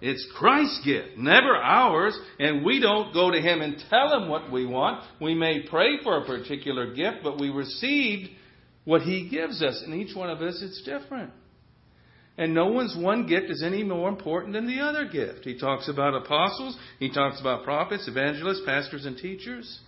It's 0.00 0.26
Christ's 0.36 0.84
gift, 0.84 1.16
never 1.16 1.54
ours. 1.54 2.18
And 2.40 2.64
we 2.64 2.80
don't 2.80 3.14
go 3.14 3.30
to 3.30 3.40
Him 3.40 3.60
and 3.60 3.76
tell 3.88 4.20
Him 4.20 4.28
what 4.28 4.50
we 4.50 4.66
want. 4.66 5.04
We 5.20 5.34
may 5.34 5.62
pray 5.62 5.98
for 6.02 6.18
a 6.18 6.26
particular 6.26 6.92
gift, 6.92 7.18
but 7.22 7.38
we 7.38 7.50
received 7.50 8.30
what 8.84 9.02
He 9.02 9.28
gives 9.28 9.62
us. 9.62 9.80
And 9.84 9.94
each 9.94 10.16
one 10.16 10.28
of 10.28 10.42
us, 10.42 10.60
it's 10.60 10.82
different. 10.82 11.30
And 12.36 12.54
no 12.54 12.66
one's 12.66 12.96
one 12.96 13.26
gift 13.26 13.50
is 13.50 13.62
any 13.62 13.84
more 13.84 14.08
important 14.08 14.54
than 14.54 14.66
the 14.66 14.80
other 14.80 15.06
gift. 15.06 15.44
He 15.44 15.58
talks 15.58 15.88
about 15.88 16.14
apostles, 16.14 16.76
he 16.98 17.12
talks 17.12 17.40
about 17.40 17.62
prophets, 17.62 18.08
evangelists, 18.08 18.62
pastors, 18.64 19.04
and 19.04 19.16
teachers. 19.16 19.78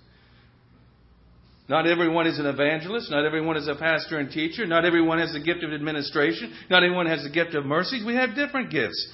Not 1.68 1.86
everyone 1.86 2.26
is 2.26 2.38
an 2.38 2.46
evangelist. 2.46 3.10
Not 3.10 3.24
everyone 3.24 3.56
is 3.56 3.68
a 3.68 3.74
pastor 3.74 4.18
and 4.18 4.30
teacher. 4.30 4.66
Not 4.66 4.84
everyone 4.84 5.18
has 5.18 5.32
the 5.32 5.40
gift 5.40 5.64
of 5.64 5.72
administration. 5.72 6.52
Not 6.68 6.84
everyone 6.84 7.06
has 7.06 7.22
the 7.22 7.30
gift 7.30 7.54
of 7.54 7.64
mercy. 7.64 8.04
We 8.04 8.14
have 8.14 8.34
different 8.34 8.70
gifts. 8.70 9.12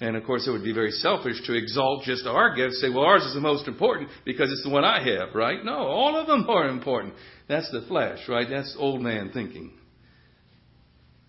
And 0.00 0.16
of 0.16 0.24
course, 0.24 0.48
it 0.48 0.50
would 0.50 0.64
be 0.64 0.72
very 0.72 0.90
selfish 0.90 1.40
to 1.46 1.54
exalt 1.54 2.02
just 2.02 2.26
our 2.26 2.56
gifts, 2.56 2.80
say, 2.80 2.88
well, 2.88 3.04
ours 3.04 3.22
is 3.22 3.34
the 3.34 3.40
most 3.40 3.68
important 3.68 4.10
because 4.24 4.50
it's 4.50 4.64
the 4.64 4.70
one 4.70 4.84
I 4.84 5.00
have, 5.00 5.32
right? 5.32 5.64
No, 5.64 5.76
all 5.76 6.16
of 6.16 6.26
them 6.26 6.44
are 6.48 6.68
important. 6.68 7.14
That's 7.48 7.70
the 7.70 7.82
flesh, 7.82 8.18
right? 8.28 8.48
That's 8.50 8.74
old 8.76 9.00
man 9.00 9.30
thinking. 9.32 9.70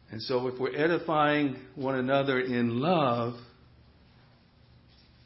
And 0.10 0.22
so 0.24 0.48
if 0.48 0.60
we're 0.60 0.76
edifying 0.76 1.58
one 1.76 1.96
another 1.96 2.40
in 2.40 2.80
love, 2.80 3.36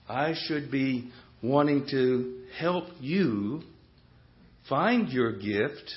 I 0.09 0.33
should 0.47 0.69
be 0.69 1.11
wanting 1.41 1.87
to 1.91 2.43
help 2.57 2.85
you 2.99 3.61
Find 4.69 5.09
your 5.09 5.33
gift 5.33 5.91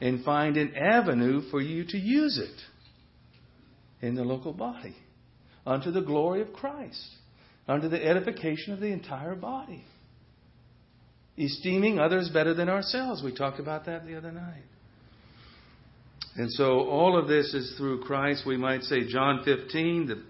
and 0.00 0.24
find 0.24 0.56
an 0.56 0.74
avenue 0.76 1.42
for 1.50 1.60
you 1.60 1.84
to 1.86 1.98
use 1.98 2.38
it 2.38 4.06
in 4.06 4.14
the 4.14 4.22
local 4.22 4.52
body 4.52 4.96
unto 5.66 5.90
the 5.90 6.00
glory 6.00 6.40
of 6.40 6.52
Christ, 6.52 7.04
unto 7.66 7.88
the 7.88 8.02
edification 8.04 8.72
of 8.72 8.80
the 8.80 8.86
entire 8.86 9.34
body. 9.34 9.84
Esteeming 11.36 11.98
others 11.98 12.30
better 12.32 12.54
than 12.54 12.68
ourselves. 12.68 13.22
We 13.22 13.34
talked 13.34 13.60
about 13.60 13.86
that 13.86 14.06
the 14.06 14.16
other 14.16 14.32
night. 14.32 14.64
And 16.36 16.50
so 16.52 16.88
all 16.88 17.18
of 17.18 17.28
this 17.28 17.52
is 17.54 17.74
through 17.76 18.02
Christ. 18.02 18.44
We 18.46 18.56
might 18.56 18.82
say 18.82 19.08
John 19.08 19.42
15, 19.44 20.06
the, 20.06 20.22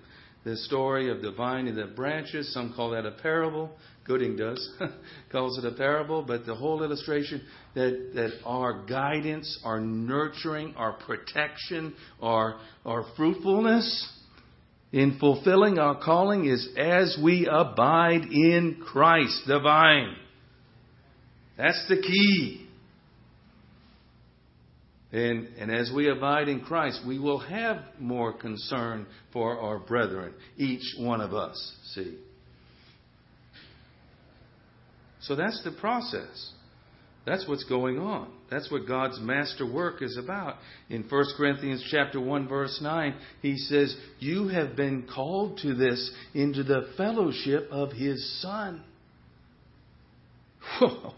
the 0.50 0.56
story 0.56 1.10
of 1.10 1.22
the 1.22 1.32
vine 1.32 1.66
and 1.66 1.76
the 1.76 1.87
branches. 1.87 2.52
Some 2.52 2.72
call 2.75 2.90
that 2.90 3.06
a 3.06 3.10
parable. 3.10 3.70
Gooding 4.08 4.36
does, 4.36 4.70
calls 5.32 5.58
it 5.58 5.70
a 5.70 5.76
parable, 5.76 6.22
but 6.22 6.46
the 6.46 6.54
whole 6.54 6.82
illustration 6.82 7.42
that, 7.74 8.12
that 8.14 8.30
our 8.44 8.86
guidance, 8.86 9.60
our 9.64 9.80
nurturing, 9.80 10.74
our 10.76 10.94
protection, 10.94 11.94
our, 12.22 12.58
our 12.86 13.04
fruitfulness 13.16 14.10
in 14.92 15.18
fulfilling 15.20 15.78
our 15.78 16.02
calling 16.02 16.46
is 16.46 16.70
as 16.78 17.18
we 17.22 17.46
abide 17.46 18.22
in 18.22 18.80
Christ, 18.82 19.42
the 19.46 19.60
vine. 19.60 20.16
That's 21.58 21.84
the 21.90 22.00
key. 22.00 22.66
And, 25.12 25.48
and 25.58 25.70
as 25.70 25.90
we 25.94 26.08
abide 26.08 26.48
in 26.48 26.60
Christ, 26.60 27.02
we 27.06 27.18
will 27.18 27.40
have 27.40 27.82
more 27.98 28.32
concern 28.32 29.06
for 29.34 29.60
our 29.60 29.78
brethren, 29.78 30.32
each 30.56 30.94
one 30.98 31.20
of 31.20 31.34
us. 31.34 31.74
See? 31.94 32.18
So 35.20 35.34
that's 35.34 35.62
the 35.64 35.72
process. 35.72 36.52
That's 37.26 37.46
what's 37.46 37.64
going 37.64 37.98
on. 37.98 38.30
That's 38.50 38.70
what 38.70 38.87
God's 38.87 39.20
master 39.20 39.70
work 39.70 40.00
is 40.00 40.16
about. 40.16 40.56
In 40.88 41.02
1 41.02 41.25
Corinthians 41.37 41.87
chapter 41.90 42.18
1 42.18 42.48
verse 42.48 42.78
9, 42.80 43.14
he 43.42 43.58
says, 43.58 43.94
"You 44.18 44.48
have 44.48 44.76
been 44.76 45.02
called 45.02 45.58
to 45.58 45.75
this 45.75 46.10
into 46.32 46.62
the 46.62 46.88
fellowship 46.96 47.68
of 47.70 47.92
his 47.92 48.40
son." 48.40 48.82
Whoa. 50.80 51.12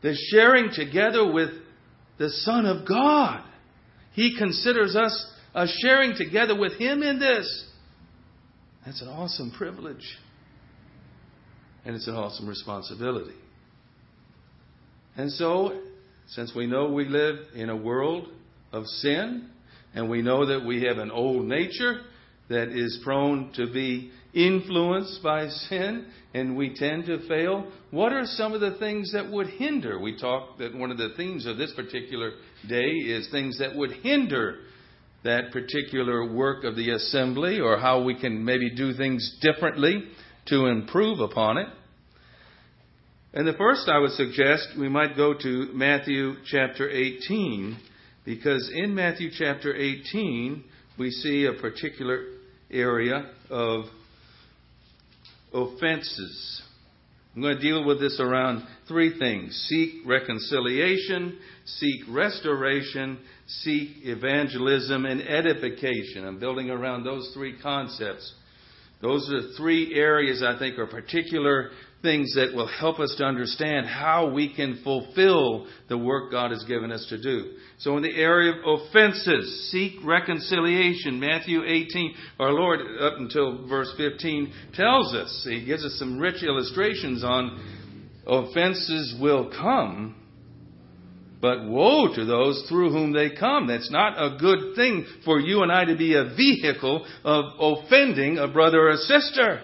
The 0.00 0.14
sharing 0.30 0.70
together 0.72 1.30
with 1.30 1.50
the 2.16 2.30
son 2.30 2.64
of 2.64 2.86
God. 2.86 3.42
He 4.12 4.36
considers 4.38 4.96
us 4.96 5.32
a 5.54 5.66
sharing 5.82 6.14
together 6.16 6.58
with 6.58 6.74
him 6.74 7.02
in 7.02 7.18
this. 7.18 7.66
That's 8.86 9.02
an 9.02 9.08
awesome 9.08 9.50
privilege 9.50 10.18
and 11.84 11.94
it's 11.94 12.08
an 12.08 12.14
awesome 12.14 12.48
responsibility. 12.48 13.34
And 15.16 15.30
so, 15.30 15.80
since 16.28 16.52
we 16.54 16.66
know 16.66 16.90
we 16.90 17.04
live 17.04 17.36
in 17.54 17.68
a 17.68 17.76
world 17.76 18.28
of 18.72 18.86
sin, 18.86 19.48
and 19.94 20.10
we 20.10 20.22
know 20.22 20.46
that 20.46 20.64
we 20.66 20.82
have 20.84 20.98
an 20.98 21.10
old 21.10 21.44
nature 21.44 22.00
that 22.48 22.68
is 22.68 23.00
prone 23.04 23.52
to 23.54 23.72
be 23.72 24.10
influenced 24.34 25.22
by 25.22 25.48
sin, 25.48 26.06
and 26.34 26.56
we 26.56 26.74
tend 26.74 27.06
to 27.06 27.26
fail, 27.28 27.70
what 27.92 28.12
are 28.12 28.24
some 28.24 28.52
of 28.52 28.60
the 28.60 28.76
things 28.78 29.12
that 29.12 29.30
would 29.30 29.46
hinder? 29.46 30.00
We 30.00 30.18
talked 30.18 30.58
that 30.58 30.74
one 30.74 30.90
of 30.90 30.98
the 30.98 31.14
themes 31.16 31.46
of 31.46 31.56
this 31.56 31.72
particular 31.74 32.32
day 32.68 32.80
is 32.82 33.30
things 33.30 33.58
that 33.58 33.76
would 33.76 33.92
hinder 33.92 34.58
that 35.22 35.52
particular 35.52 36.30
work 36.30 36.64
of 36.64 36.76
the 36.76 36.90
assembly 36.90 37.60
or 37.60 37.78
how 37.78 38.02
we 38.02 38.18
can 38.18 38.44
maybe 38.44 38.74
do 38.74 38.92
things 38.92 39.38
differently 39.40 40.08
to 40.46 40.66
improve 40.66 41.20
upon 41.20 41.58
it. 41.58 41.68
And 43.32 43.46
the 43.46 43.54
first 43.54 43.88
I 43.88 43.98
would 43.98 44.12
suggest 44.12 44.68
we 44.78 44.88
might 44.88 45.16
go 45.16 45.34
to 45.34 45.68
Matthew 45.72 46.34
chapter 46.46 46.88
18, 46.88 47.76
because 48.24 48.70
in 48.74 48.94
Matthew 48.94 49.30
chapter 49.36 49.74
18, 49.74 50.62
we 50.98 51.10
see 51.10 51.46
a 51.46 51.60
particular 51.60 52.24
area 52.70 53.30
of 53.50 53.84
offenses. 55.52 56.62
I'm 57.34 57.42
going 57.42 57.56
to 57.56 57.62
deal 57.62 57.84
with 57.84 57.98
this 57.98 58.20
around 58.20 58.64
three 58.86 59.18
things 59.18 59.66
seek 59.68 60.06
reconciliation, 60.06 61.38
seek 61.64 62.02
restoration, 62.08 63.18
seek 63.46 63.88
evangelism, 64.04 65.04
and 65.04 65.20
edification. 65.20 66.24
I'm 66.24 66.38
building 66.38 66.70
around 66.70 67.02
those 67.02 67.32
three 67.34 67.58
concepts. 67.60 68.32
Those 69.00 69.30
are 69.30 69.56
three 69.56 69.94
areas 69.94 70.42
I 70.42 70.58
think 70.58 70.78
are 70.78 70.86
particular 70.86 71.70
things 72.04 72.34
that 72.34 72.54
will 72.54 72.68
help 72.68 73.00
us 73.00 73.14
to 73.18 73.24
understand 73.24 73.86
how 73.86 74.30
we 74.30 74.54
can 74.54 74.80
fulfill 74.84 75.66
the 75.88 75.96
work 75.96 76.30
God 76.30 76.50
has 76.50 76.62
given 76.64 76.92
us 76.92 77.04
to 77.08 77.20
do. 77.20 77.54
So 77.78 77.96
in 77.96 78.02
the 78.02 78.14
area 78.14 78.52
of 78.52 78.80
offenses, 78.80 79.70
seek 79.72 79.94
reconciliation. 80.04 81.18
Matthew 81.18 81.64
18, 81.64 82.14
our 82.38 82.52
Lord, 82.52 82.80
up 83.00 83.14
until 83.16 83.66
verse 83.66 83.92
15, 83.96 84.52
tells 84.74 85.14
us, 85.14 85.46
He 85.48 85.64
gives 85.64 85.84
us 85.84 85.96
some 85.98 86.18
rich 86.18 86.42
illustrations 86.42 87.24
on 87.24 87.58
offenses 88.26 89.16
will 89.18 89.50
come, 89.50 90.14
but 91.44 91.66
woe 91.66 92.08
to 92.14 92.24
those 92.24 92.64
through 92.70 92.90
whom 92.90 93.12
they 93.12 93.28
come. 93.28 93.66
That's 93.66 93.90
not 93.90 94.14
a 94.16 94.38
good 94.38 94.74
thing 94.76 95.04
for 95.26 95.38
you 95.38 95.62
and 95.62 95.70
I 95.70 95.84
to 95.84 95.94
be 95.94 96.14
a 96.14 96.34
vehicle 96.34 97.06
of 97.22 97.44
offending 97.60 98.38
a 98.38 98.48
brother 98.48 98.80
or 98.80 98.92
a 98.92 98.96
sister. 98.96 99.60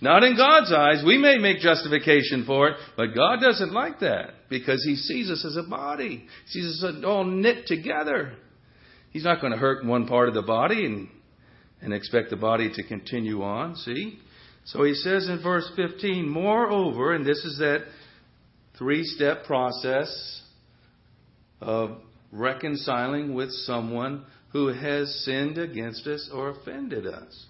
Not 0.00 0.24
in 0.24 0.36
God's 0.36 0.72
eyes. 0.72 1.04
We 1.06 1.16
may 1.16 1.38
make 1.38 1.60
justification 1.60 2.42
for 2.44 2.70
it, 2.70 2.78
but 2.96 3.14
God 3.14 3.36
doesn't 3.40 3.72
like 3.72 4.00
that 4.00 4.30
because 4.50 4.82
He 4.84 4.96
sees 4.96 5.30
us 5.30 5.44
as 5.44 5.56
a 5.56 5.70
body. 5.70 6.26
He 6.46 6.50
sees 6.50 6.82
us 6.82 6.96
all 7.04 7.24
knit 7.24 7.68
together. 7.68 8.32
He's 9.12 9.22
not 9.22 9.40
going 9.40 9.52
to 9.52 9.58
hurt 9.58 9.86
one 9.86 10.08
part 10.08 10.26
of 10.26 10.34
the 10.34 10.42
body 10.42 10.84
and, 10.84 11.08
and 11.80 11.94
expect 11.94 12.30
the 12.30 12.36
body 12.36 12.72
to 12.74 12.82
continue 12.82 13.44
on, 13.44 13.76
see? 13.76 14.18
So 14.64 14.82
he 14.82 14.94
says 14.94 15.28
in 15.28 15.44
verse 15.44 15.70
15, 15.76 16.28
moreover, 16.28 17.14
and 17.14 17.24
this 17.24 17.44
is 17.44 17.58
that 17.58 17.84
three 18.76 19.04
step 19.04 19.44
process 19.44 20.42
of 21.60 21.98
reconciling 22.32 23.34
with 23.34 23.50
someone 23.50 24.24
who 24.52 24.68
has 24.68 25.24
sinned 25.24 25.58
against 25.58 26.06
us 26.06 26.30
or 26.32 26.50
offended 26.50 27.06
us. 27.06 27.46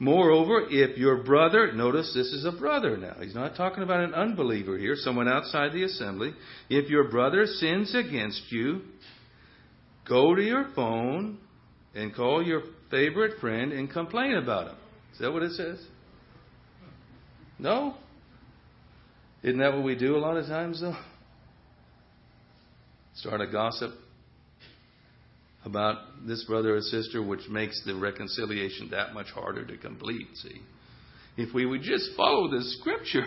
Moreover, 0.00 0.66
if 0.70 0.96
your 0.96 1.24
brother, 1.24 1.72
notice 1.72 2.12
this 2.14 2.28
is 2.28 2.44
a 2.44 2.52
brother 2.52 2.96
now. 2.96 3.16
He's 3.20 3.34
not 3.34 3.56
talking 3.56 3.82
about 3.82 4.04
an 4.04 4.14
unbeliever 4.14 4.78
here, 4.78 4.94
someone 4.94 5.26
outside 5.26 5.72
the 5.72 5.82
assembly. 5.82 6.34
If 6.70 6.88
your 6.88 7.10
brother 7.10 7.46
sins 7.46 7.94
against 7.96 8.42
you, 8.50 8.82
go 10.08 10.36
to 10.36 10.42
your 10.42 10.68
phone 10.76 11.38
and 11.96 12.14
call 12.14 12.44
your 12.44 12.62
favorite 12.92 13.40
friend 13.40 13.72
and 13.72 13.90
complain 13.90 14.36
about 14.36 14.68
him. 14.68 14.76
Is 15.14 15.18
that 15.18 15.32
what 15.32 15.42
it 15.42 15.52
says? 15.52 15.84
No? 17.58 17.94
Isn't 19.42 19.58
that 19.58 19.74
what 19.74 19.82
we 19.82 19.96
do 19.96 20.16
a 20.16 20.18
lot 20.18 20.36
of 20.36 20.46
times, 20.46 20.80
though? 20.80 20.96
Start 23.20 23.40
a 23.40 23.48
gossip 23.48 23.90
about 25.64 25.96
this 26.24 26.44
brother 26.44 26.76
or 26.76 26.80
sister, 26.80 27.20
which 27.20 27.48
makes 27.50 27.82
the 27.84 27.96
reconciliation 27.96 28.90
that 28.90 29.12
much 29.12 29.26
harder 29.34 29.64
to 29.64 29.76
complete. 29.76 30.28
See, 30.34 30.60
if 31.36 31.52
we 31.52 31.66
would 31.66 31.82
just 31.82 32.10
follow 32.16 32.48
the 32.48 32.62
scripture, 32.78 33.26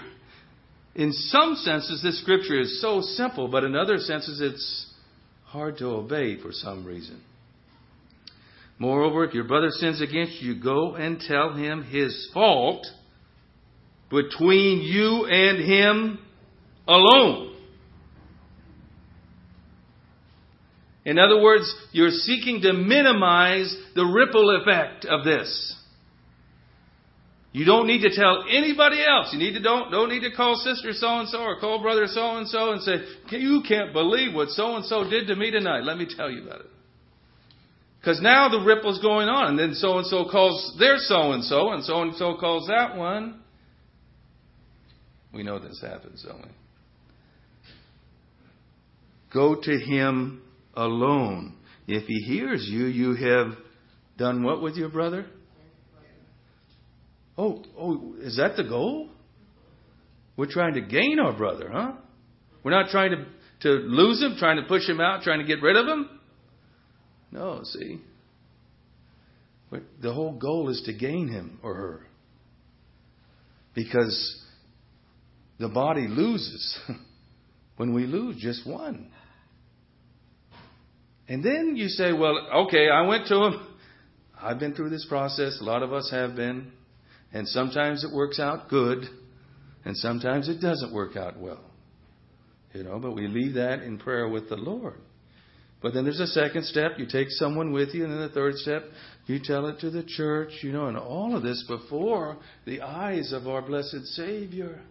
in 0.96 1.12
some 1.12 1.56
senses, 1.56 2.02
this 2.02 2.22
scripture 2.22 2.60
is 2.62 2.82
so 2.82 3.02
simple, 3.02 3.50
but 3.50 3.66
in 3.66 3.76
other 3.76 3.98
senses, 3.98 4.40
it's 4.40 4.94
hard 5.46 5.78
to 5.80 5.88
obey 5.88 6.42
for 6.42 6.54
some 6.54 6.86
reason. 6.86 7.22
Moreover, 8.80 9.26
if 9.26 9.34
your 9.34 9.44
brother 9.44 9.70
sins 9.72 10.02
against 10.02 10.42
you, 10.42 10.62
go 10.62 10.96
and 10.96 11.20
tell 11.20 11.54
him 11.54 11.84
his 11.84 12.30
fault 12.34 12.88
between 14.10 14.82
you 14.84 15.26
and 15.26 15.60
him 15.60 16.20
alone. 16.88 17.51
In 21.04 21.18
other 21.18 21.42
words, 21.42 21.74
you're 21.92 22.12
seeking 22.12 22.62
to 22.62 22.74
minimize 22.74 23.76
the 23.96 24.06
ripple 24.06 24.62
effect 24.62 25.06
of 25.06 25.24
this. 25.26 25.76
You 27.54 27.66
don't 27.66 27.88
need 27.88 28.02
to 28.04 28.16
tell 28.16 28.46
anybody 28.50 29.04
else. 29.04 29.34
You 29.34 29.40
need 29.40 29.54
to 29.54 29.60
don't 29.60 29.92
don't 29.92 30.10
need 30.10 30.22
to 30.22 30.32
call 30.32 30.56
sister 30.56 30.94
so 30.94 31.20
and 31.20 31.28
so 31.28 31.40
or 31.40 31.60
call 31.60 31.82
brother 31.82 32.08
so 32.08 32.38
and 32.38 32.48
so 32.48 32.72
and 32.72 32.82
say, 32.82 33.04
"You 33.32 33.62
can't 33.68 33.92
believe 33.92 34.34
what 34.34 34.50
so 34.50 34.76
and 34.78 34.86
so 34.86 35.10
did 35.10 35.28
to 35.28 35.36
me 35.36 35.52
tonight." 35.52 35.84
Let 35.84 35.98
me 35.98 36.06
tell 36.06 36.32
you 36.32 36.44
about 36.44 36.62
it. 36.62 36.68
Because 38.00 38.22
now 38.22 38.48
the 38.48 38.62
ripple's 38.62 39.00
going 39.00 39.28
on, 39.28 39.48
and 39.50 39.60
then 39.60 39.74
so 39.74 39.98
and 39.98 40.08
so 40.08 40.26
calls 40.26 40.76
their 40.80 40.98
so 40.98 41.34
and 41.34 41.44
so, 41.44 41.72
and 41.72 41.84
so 41.84 42.02
and 42.02 42.16
so 42.16 42.36
calls 42.36 42.68
that 42.68 42.96
one. 42.96 43.42
We 45.34 45.44
know 45.44 45.60
this 45.60 45.82
happens, 45.82 46.24
don't 46.24 46.42
we? 46.42 46.52
Go 49.34 49.56
to 49.56 49.78
him 49.78 50.42
alone. 50.74 51.56
If 51.88 52.08
he 52.08 52.20
hears 52.22 52.68
you, 52.70 52.86
you 52.86 53.16
have 53.16 53.54
done 54.18 54.44
what 54.44 54.62
with 54.62 54.76
your 54.76 54.90
brother? 54.90 55.26
Oh, 57.38 57.64
oh, 57.78 58.16
is 58.20 58.38
that 58.38 58.56
the 58.56 58.64
goal? 58.64 59.10
We're 60.38 60.52
trying 60.52 60.76
to 60.76 60.82
gain 60.82 61.20
our 61.20 61.34
brother, 61.34 61.70
huh? 61.72 61.94
We're 62.64 62.72
not 62.72 62.90
trying 62.90 63.12
to, 63.12 63.26
to 63.62 63.70
lose 63.70 64.22
him, 64.22 64.36
trying 64.38 64.58
to 64.58 64.64
push 64.68 64.88
him 64.88 65.00
out, 65.02 65.24
trying 65.24 65.40
to 65.40 65.46
get 65.46 65.62
rid 65.62 65.76
of 65.76 65.88
him. 65.88 66.20
No, 67.32 67.62
see. 67.64 68.02
The 70.02 70.14
whole 70.14 70.34
goal 70.34 70.70
is 70.70 70.82
to 70.86 70.94
gain 70.94 71.30
him 71.30 71.60
or 71.64 71.74
her. 71.74 72.08
Because 73.74 74.42
the 75.60 75.70
body 75.70 76.08
loses 76.08 76.80
when 77.78 77.94
we 77.94 78.06
lose 78.06 78.36
just 78.38 78.68
one. 78.68 79.10
And 81.32 81.42
then 81.42 81.78
you 81.78 81.88
say, 81.88 82.12
well, 82.12 82.66
okay, 82.66 82.90
I 82.90 83.08
went 83.08 83.28
to 83.28 83.36
him. 83.36 83.68
I've 84.38 84.60
been 84.60 84.74
through 84.74 84.90
this 84.90 85.06
process. 85.08 85.60
A 85.62 85.64
lot 85.64 85.82
of 85.82 85.94
us 85.94 86.12
have 86.12 86.36
been. 86.36 86.74
And 87.32 87.48
sometimes 87.48 88.04
it 88.04 88.14
works 88.14 88.38
out 88.38 88.68
good, 88.68 89.06
and 89.86 89.96
sometimes 89.96 90.50
it 90.50 90.60
doesn't 90.60 90.94
work 90.94 91.16
out 91.16 91.40
well. 91.40 91.64
You 92.74 92.84
know, 92.84 93.00
but 93.00 93.14
we 93.14 93.30
leave 93.30 93.54
that 93.54 93.82
in 93.82 93.98
prayer 93.98 94.28
with 94.28 94.50
the 94.50 94.58
Lord. 94.58 94.96
But 95.82 95.94
then 95.94 96.04
there's 96.04 96.20
a 96.20 96.28
second 96.28 96.66
step. 96.66 96.98
You 96.98 97.06
take 97.10 97.30
someone 97.30 97.72
with 97.72 97.94
you, 97.94 98.04
and 98.04 98.12
then 98.12 98.20
the 98.20 98.34
third 98.34 98.56
step, 98.56 98.84
you 99.26 99.40
tell 99.42 99.68
it 99.68 99.80
to 99.80 99.90
the 99.90 100.04
church, 100.04 100.52
you 100.62 100.74
know, 100.74 100.88
and 100.88 100.98
all 100.98 101.34
of 101.34 101.44
this 101.44 101.64
before 101.66 102.40
the 102.66 102.82
eyes 102.82 103.32
of 103.32 103.48
our 103.48 103.62
blessed 103.62 104.04
Savior, 104.16 104.82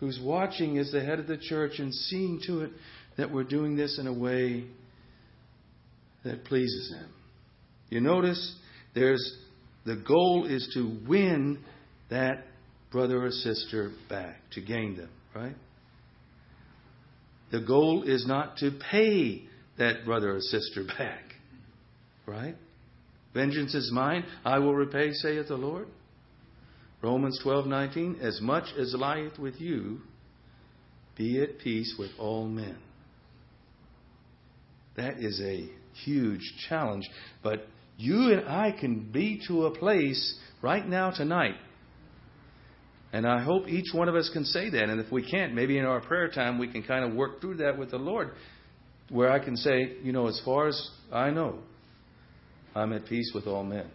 who's 0.00 0.18
watching 0.18 0.78
as 0.78 0.90
the 0.92 1.04
head 1.04 1.18
of 1.18 1.26
the 1.26 1.36
church 1.36 1.72
and 1.78 1.94
seeing 1.94 2.40
to 2.46 2.60
it 2.62 2.70
that 3.18 3.30
we're 3.30 3.44
doing 3.44 3.76
this 3.76 3.98
in 3.98 4.06
a 4.06 4.12
way 4.12 4.64
that 6.24 6.44
pleases 6.44 6.94
Him. 6.96 7.08
You 7.90 8.00
notice 8.00 8.56
there's 8.94 9.36
the 9.84 9.96
goal 9.96 10.46
is 10.48 10.68
to 10.74 10.98
win 11.06 11.58
that 12.10 12.44
brother 12.90 13.24
or 13.24 13.30
sister 13.30 13.92
back, 14.08 14.36
to 14.52 14.60
gain 14.60 14.96
them, 14.96 15.10
right? 15.34 15.56
The 17.50 17.60
goal 17.60 18.04
is 18.04 18.26
not 18.26 18.56
to 18.58 18.70
pay 18.90 19.42
that 19.78 20.04
brother 20.04 20.36
or 20.36 20.40
sister 20.40 20.84
back, 20.98 21.22
right? 22.26 22.56
Vengeance 23.34 23.74
is 23.74 23.90
mine, 23.92 24.24
I 24.44 24.60
will 24.60 24.74
repay, 24.74 25.12
saith 25.12 25.48
the 25.48 25.56
Lord. 25.56 25.88
Romans 27.02 27.38
12:19 27.44 28.20
As 28.20 28.40
much 28.40 28.64
as 28.78 28.94
lieth 28.94 29.38
with 29.38 29.60
you, 29.60 30.00
be 31.16 31.42
at 31.42 31.58
peace 31.58 31.94
with 31.98 32.10
all 32.18 32.46
men. 32.46 32.78
That 34.96 35.18
is 35.18 35.40
a 35.40 35.68
huge 36.04 36.42
challenge. 36.68 37.08
But 37.42 37.66
you 37.96 38.32
and 38.32 38.48
I 38.48 38.72
can 38.72 39.10
be 39.12 39.40
to 39.48 39.66
a 39.66 39.78
place 39.78 40.38
right 40.62 40.86
now 40.86 41.10
tonight. 41.10 41.54
And 43.12 43.26
I 43.28 43.42
hope 43.42 43.68
each 43.68 43.94
one 43.94 44.08
of 44.08 44.16
us 44.16 44.28
can 44.32 44.44
say 44.44 44.70
that. 44.70 44.88
And 44.88 45.00
if 45.00 45.12
we 45.12 45.28
can't, 45.28 45.54
maybe 45.54 45.78
in 45.78 45.84
our 45.84 46.00
prayer 46.00 46.28
time 46.28 46.58
we 46.58 46.66
can 46.66 46.82
kind 46.82 47.04
of 47.04 47.14
work 47.14 47.40
through 47.40 47.58
that 47.58 47.78
with 47.78 47.92
the 47.92 47.98
Lord. 47.98 48.32
Where 49.08 49.30
I 49.30 49.38
can 49.38 49.56
say, 49.56 49.98
you 50.02 50.12
know, 50.12 50.26
as 50.26 50.40
far 50.44 50.66
as 50.66 50.90
I 51.12 51.30
know, 51.30 51.58
I'm 52.74 52.92
at 52.92 53.06
peace 53.06 53.30
with 53.34 53.46
all 53.46 53.62
men. 53.62 53.88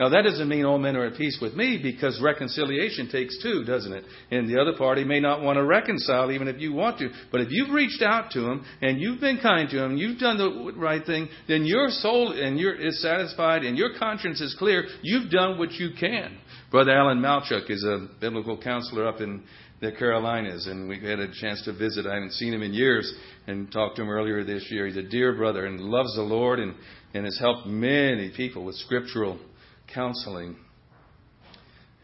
Now, 0.00 0.10
that 0.10 0.22
doesn't 0.22 0.48
mean 0.48 0.64
all 0.64 0.78
men 0.78 0.96
are 0.96 1.06
at 1.06 1.16
peace 1.16 1.38
with 1.42 1.54
me 1.54 1.80
because 1.82 2.20
reconciliation 2.22 3.08
takes 3.10 3.42
two, 3.42 3.64
doesn't 3.64 3.92
it? 3.92 4.04
And 4.30 4.48
the 4.48 4.60
other 4.60 4.78
party 4.78 5.02
may 5.02 5.18
not 5.18 5.42
want 5.42 5.56
to 5.56 5.64
reconcile 5.64 6.30
even 6.30 6.46
if 6.46 6.60
you 6.60 6.72
want 6.72 6.98
to. 7.00 7.10
But 7.32 7.40
if 7.40 7.48
you've 7.50 7.74
reached 7.74 8.00
out 8.00 8.30
to 8.32 8.40
them 8.40 8.64
and 8.80 9.00
you've 9.00 9.20
been 9.20 9.38
kind 9.38 9.68
to 9.70 9.76
them, 9.76 9.96
you've 9.96 10.20
done 10.20 10.38
the 10.38 10.72
right 10.76 11.04
thing, 11.04 11.28
then 11.48 11.64
your 11.64 11.88
soul 11.88 12.32
and 12.32 12.60
your, 12.60 12.74
is 12.74 13.02
satisfied 13.02 13.64
and 13.64 13.76
your 13.76 13.98
conscience 13.98 14.40
is 14.40 14.54
clear. 14.56 14.84
You've 15.02 15.30
done 15.30 15.58
what 15.58 15.72
you 15.72 15.90
can. 15.98 16.38
Brother 16.70 16.92
Alan 16.92 17.18
Malchuk 17.18 17.68
is 17.68 17.82
a 17.82 18.06
biblical 18.20 18.56
counselor 18.56 19.08
up 19.08 19.20
in 19.20 19.42
the 19.80 19.92
Carolinas, 19.92 20.66
and 20.66 20.88
we 20.88 20.98
had 21.00 21.20
a 21.20 21.32
chance 21.32 21.62
to 21.64 21.72
visit. 21.72 22.04
I 22.06 22.14
haven't 22.14 22.32
seen 22.32 22.52
him 22.52 22.62
in 22.62 22.74
years, 22.74 23.12
and 23.46 23.70
talked 23.70 23.96
to 23.96 24.02
him 24.02 24.10
earlier 24.10 24.44
this 24.44 24.66
year. 24.70 24.86
He's 24.86 24.96
a 24.96 25.02
dear 25.02 25.34
brother 25.34 25.66
and 25.66 25.80
loves 25.80 26.14
the 26.16 26.22
Lord, 26.22 26.58
and, 26.58 26.74
and 27.14 27.24
has 27.24 27.38
helped 27.38 27.66
many 27.66 28.32
people 28.36 28.64
with 28.64 28.74
scriptural 28.74 29.38
counseling. 29.94 30.56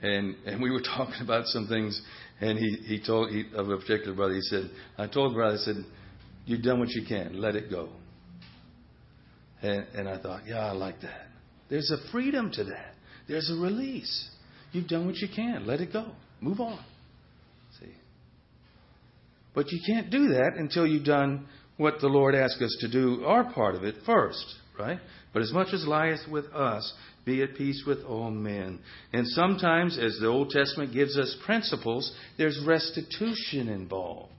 and 0.02 0.34
and 0.46 0.62
we 0.62 0.70
were 0.70 0.80
talking 0.96 1.22
about 1.22 1.46
some 1.46 1.66
things, 1.66 2.00
and 2.40 2.58
he 2.58 2.76
he 2.86 3.02
told 3.04 3.30
he, 3.30 3.44
of 3.54 3.68
a 3.68 3.76
particular 3.78 4.14
brother. 4.14 4.34
He 4.34 4.42
said, 4.42 4.70
"I 4.98 5.06
told 5.06 5.32
the 5.32 5.36
brother, 5.36 5.56
I 5.56 5.58
said, 5.58 5.84
you've 6.46 6.62
done 6.62 6.78
what 6.80 6.90
you 6.90 7.04
can. 7.06 7.40
Let 7.40 7.56
it 7.56 7.70
go." 7.70 7.88
And 9.62 9.86
and 9.94 10.08
I 10.08 10.18
thought, 10.18 10.42
yeah, 10.46 10.66
I 10.66 10.72
like 10.72 11.00
that. 11.02 11.28
There's 11.70 11.90
a 11.90 12.10
freedom 12.12 12.50
to 12.52 12.64
that. 12.64 12.94
There's 13.26 13.50
a 13.50 13.54
release. 13.60 14.28
You've 14.72 14.88
done 14.88 15.06
what 15.06 15.16
you 15.16 15.28
can. 15.34 15.66
Let 15.66 15.80
it 15.80 15.92
go. 15.92 16.12
Move 16.40 16.60
on. 16.60 16.84
See. 17.80 17.94
But 19.54 19.70
you 19.70 19.80
can't 19.86 20.10
do 20.10 20.28
that 20.28 20.52
until 20.58 20.86
you've 20.86 21.04
done 21.04 21.46
what 21.76 22.00
the 22.00 22.08
Lord 22.08 22.34
asks 22.34 22.60
us 22.60 22.76
to 22.80 22.90
do, 22.90 23.24
our 23.24 23.52
part 23.52 23.74
of 23.74 23.84
it 23.84 23.96
first, 24.04 24.44
right? 24.78 24.98
But 25.32 25.42
as 25.42 25.52
much 25.52 25.68
as 25.72 25.86
lieth 25.86 26.28
with 26.30 26.46
us, 26.46 26.92
be 27.24 27.42
at 27.42 27.54
peace 27.56 27.84
with 27.86 28.04
all 28.04 28.30
men. 28.30 28.80
And 29.12 29.26
sometimes, 29.28 29.98
as 29.98 30.18
the 30.20 30.28
Old 30.28 30.50
Testament 30.50 30.92
gives 30.92 31.18
us 31.18 31.36
principles, 31.44 32.14
there's 32.36 32.60
restitution 32.66 33.68
involved. 33.68 34.32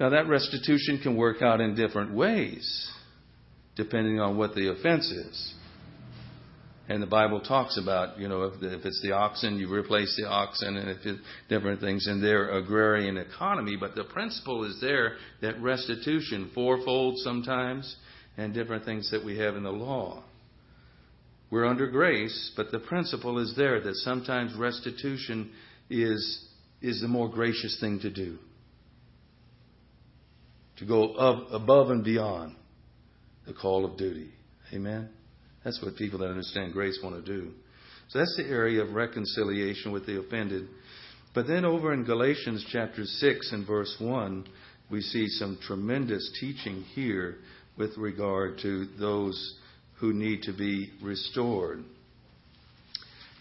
Now, 0.00 0.10
that 0.10 0.28
restitution 0.28 1.00
can 1.02 1.16
work 1.16 1.42
out 1.42 1.60
in 1.60 1.74
different 1.74 2.14
ways, 2.14 2.90
depending 3.76 4.20
on 4.20 4.36
what 4.36 4.54
the 4.54 4.70
offense 4.70 5.10
is. 5.10 5.54
And 6.88 7.02
the 7.02 7.06
Bible 7.06 7.40
talks 7.40 7.76
about, 7.76 8.18
you 8.18 8.28
know, 8.28 8.44
if, 8.44 8.62
if 8.62 8.86
it's 8.86 9.02
the 9.02 9.12
oxen, 9.12 9.58
you 9.58 9.70
replace 9.70 10.16
the 10.16 10.26
oxen, 10.26 10.76
and 10.76 10.88
if 10.88 11.04
it's 11.04 11.20
different 11.48 11.80
things 11.80 12.06
in 12.06 12.22
their 12.22 12.56
agrarian 12.56 13.18
economy. 13.18 13.76
But 13.78 13.94
the 13.94 14.04
principle 14.04 14.64
is 14.64 14.80
there 14.80 15.16
that 15.42 15.60
restitution, 15.60 16.50
fourfold 16.54 17.18
sometimes, 17.18 17.94
and 18.38 18.54
different 18.54 18.84
things 18.84 19.10
that 19.10 19.24
we 19.24 19.36
have 19.36 19.56
in 19.56 19.64
the 19.64 19.70
law. 19.70 20.22
We're 21.50 21.66
under 21.66 21.88
grace, 21.90 22.52
but 22.56 22.70
the 22.70 22.78
principle 22.78 23.38
is 23.40 23.54
there 23.56 23.80
that 23.80 23.96
sometimes 23.96 24.54
restitution 24.54 25.50
is, 25.90 26.46
is 26.80 27.00
the 27.00 27.08
more 27.08 27.28
gracious 27.28 27.78
thing 27.80 27.98
to 28.00 28.10
do. 28.10 28.38
To 30.76 30.86
go 30.86 31.14
up, 31.14 31.48
above 31.50 31.90
and 31.90 32.04
beyond 32.04 32.54
the 33.46 33.54
call 33.54 33.84
of 33.84 33.98
duty. 33.98 34.30
Amen? 34.72 35.08
That's 35.64 35.82
what 35.82 35.96
people 35.96 36.20
that 36.20 36.28
understand 36.28 36.72
grace 36.72 37.00
want 37.02 37.24
to 37.24 37.32
do. 37.32 37.50
So 38.10 38.20
that's 38.20 38.36
the 38.36 38.46
area 38.46 38.82
of 38.82 38.92
reconciliation 38.92 39.90
with 39.90 40.06
the 40.06 40.20
offended. 40.20 40.68
But 41.34 41.48
then 41.48 41.64
over 41.64 41.92
in 41.92 42.04
Galatians 42.04 42.64
chapter 42.70 43.04
6 43.04 43.52
and 43.52 43.66
verse 43.66 43.94
1, 43.98 44.46
we 44.90 45.00
see 45.00 45.28
some 45.28 45.58
tremendous 45.66 46.30
teaching 46.40 46.82
here 46.94 47.38
with 47.78 47.96
regard 47.96 48.58
to 48.62 48.86
those 48.98 49.54
who 50.00 50.12
need 50.12 50.42
to 50.42 50.52
be 50.52 50.90
restored. 51.02 51.84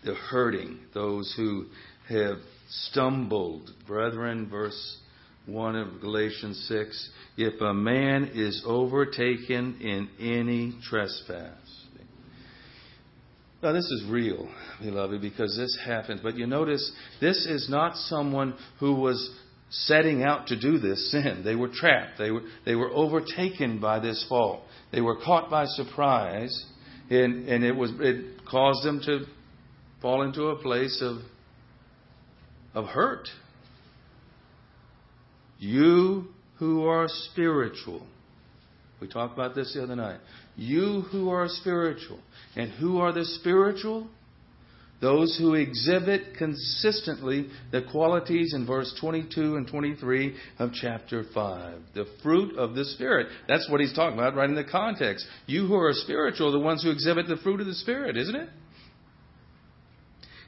The 0.06 0.14
hurting, 0.14 0.80
those 0.94 1.34
who 1.36 1.66
have 2.08 2.38
stumbled. 2.70 3.70
Brethren, 3.88 4.50
verse 4.50 4.98
1 5.48 5.76
of 5.76 6.02
Galatians 6.02 6.66
6 6.68 7.10
if 7.38 7.62
a 7.62 7.74
man 7.74 8.32
is 8.34 8.64
overtaken 8.66 9.80
in 9.82 10.10
any 10.20 10.78
trespass. 10.90 11.78
Now, 13.62 13.72
this 13.74 13.86
is 13.86 14.06
real, 14.08 14.48
beloved, 14.82 15.20
because 15.20 15.58
this 15.58 15.78
happens. 15.84 16.22
But 16.22 16.36
you 16.36 16.46
notice, 16.46 16.92
this 17.20 17.48
is 17.48 17.68
not 17.70 17.96
someone 17.96 18.56
who 18.80 18.94
was 18.94 19.32
setting 19.70 20.24
out 20.24 20.48
to 20.48 20.60
do 20.60 20.78
this 20.78 21.12
sin. 21.12 21.42
They 21.44 21.56
were 21.56 21.70
trapped. 21.70 22.18
They 22.18 22.32
were, 22.32 22.42
they 22.66 22.76
were 22.76 22.90
overtaken 22.90 23.80
by 23.80 24.00
this 24.00 24.26
fault. 24.30 24.62
They 24.92 25.02
were 25.02 25.18
caught 25.18 25.50
by 25.50 25.66
surprise, 25.66 26.66
and, 27.10 27.48
and 27.50 27.64
it, 27.64 27.76
was, 27.76 27.92
it 28.00 28.46
caused 28.50 28.86
them 28.86 29.02
to 29.06 29.26
fall 30.02 30.22
into 30.22 30.48
a 30.48 30.62
place 30.62 31.02
of, 31.02 31.18
of 32.74 32.86
hurt. 32.86 33.28
You 35.60 36.28
who 36.60 36.86
are 36.86 37.08
spiritual. 37.08 38.06
We 39.02 39.08
talked 39.08 39.34
about 39.34 39.54
this 39.54 39.74
the 39.74 39.84
other 39.84 39.96
night. 39.96 40.20
You 40.56 41.02
who 41.12 41.30
are 41.30 41.48
spiritual. 41.48 42.20
And 42.56 42.72
who 42.72 43.00
are 43.00 43.12
the 43.12 43.26
spiritual? 43.26 44.08
Those 45.00 45.38
who 45.38 45.54
exhibit 45.54 46.38
consistently 46.38 47.48
the 47.72 47.84
qualities 47.92 48.54
in 48.56 48.66
verse 48.66 48.96
22 49.00 49.56
and 49.56 49.68
23 49.68 50.36
of 50.58 50.72
chapter 50.74 51.24
5. 51.34 51.80
The 51.94 52.06
fruit 52.24 52.58
of 52.58 52.74
the 52.74 52.84
Spirit. 52.84 53.28
That's 53.48 53.70
what 53.70 53.80
he's 53.80 53.94
talking 53.94 54.18
about 54.18 54.36
right 54.36 54.50
in 54.50 54.56
the 54.56 54.64
context. 54.64 55.26
You 55.46 55.68
who 55.68 55.76
are 55.76 55.94
spiritual 55.94 56.50
are 56.50 56.52
the 56.52 56.60
ones 56.60 56.82
who 56.82 56.90
exhibit 56.90 57.28
the 57.28 57.38
fruit 57.38 57.62
of 57.62 57.68
the 57.68 57.76
Spirit, 57.76 58.18
isn't 58.18 58.36
it? 58.36 58.50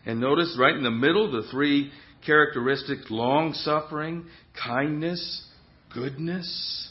And 0.06 0.20
notice 0.20 0.58
right 0.60 0.76
in 0.76 0.84
the 0.84 0.90
middle 0.90 1.32
the 1.32 1.48
three 1.52 1.92
characteristics 2.26 3.06
long 3.12 3.54
suffering, 3.54 4.26
kindness, 4.64 5.46
goodness. 5.94 6.89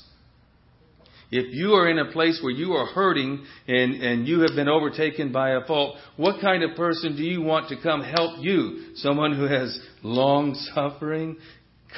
If 1.30 1.54
you 1.54 1.72
are 1.72 1.90
in 1.90 1.98
a 1.98 2.10
place 2.10 2.40
where 2.42 2.52
you 2.52 2.72
are 2.72 2.86
hurting 2.86 3.44
and, 3.66 3.94
and 4.02 4.26
you 4.26 4.40
have 4.40 4.56
been 4.56 4.68
overtaken 4.68 5.30
by 5.30 5.50
a 5.50 5.64
fault, 5.66 5.96
what 6.16 6.40
kind 6.40 6.62
of 6.62 6.74
person 6.74 7.16
do 7.16 7.22
you 7.22 7.42
want 7.42 7.68
to 7.68 7.76
come 7.82 8.02
help 8.02 8.38
you? 8.38 8.94
Someone 8.96 9.36
who 9.36 9.44
has 9.44 9.78
long 10.02 10.54
suffering, 10.74 11.36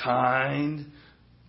kind, 0.03 0.87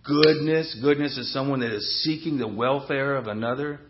goodness. 0.04 0.78
Goodness 0.80 1.18
is 1.18 1.32
someone 1.32 1.60
that 1.60 1.74
is 1.74 2.04
seeking 2.04 2.38
the 2.38 2.46
welfare 2.46 3.16
of 3.16 3.26
another. 3.26 3.80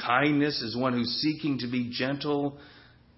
Kindness 0.00 0.62
is 0.62 0.74
one 0.74 0.94
who's 0.94 1.20
seeking 1.20 1.58
to 1.58 1.70
be 1.70 1.92
gentle 1.92 2.58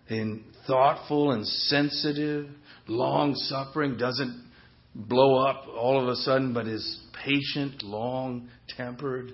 and 0.09 0.43
thoughtful 0.67 1.31
and 1.31 1.47
sensitive. 1.47 2.49
Long 2.89 3.37
suffering 3.37 3.97
doesn't 3.97 4.45
blow 4.93 5.47
up 5.47 5.67
all 5.69 6.03
of 6.03 6.09
a 6.09 6.17
sudden, 6.17 6.53
but 6.53 6.67
is 6.67 7.01
patient, 7.25 7.85
long 7.85 8.49
tempered. 8.77 9.33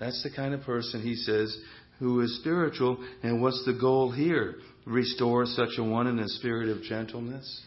That's 0.00 0.22
the 0.22 0.30
kind 0.34 0.54
of 0.54 0.62
person, 0.62 1.02
he 1.02 1.14
says, 1.14 1.56
who 2.00 2.22
is 2.22 2.38
spiritual. 2.40 2.98
And 3.22 3.40
what's 3.40 3.62
the 3.66 3.74
goal 3.78 4.10
here? 4.10 4.56
Restore 4.86 5.46
such 5.46 5.78
a 5.78 5.84
one 5.84 6.08
in 6.08 6.18
a 6.18 6.26
spirit 6.26 6.70
of 6.70 6.82
gentleness. 6.82 7.62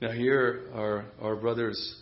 Now, 0.00 0.12
here, 0.12 0.66
our, 0.74 1.06
our 1.20 1.34
brother's 1.34 2.00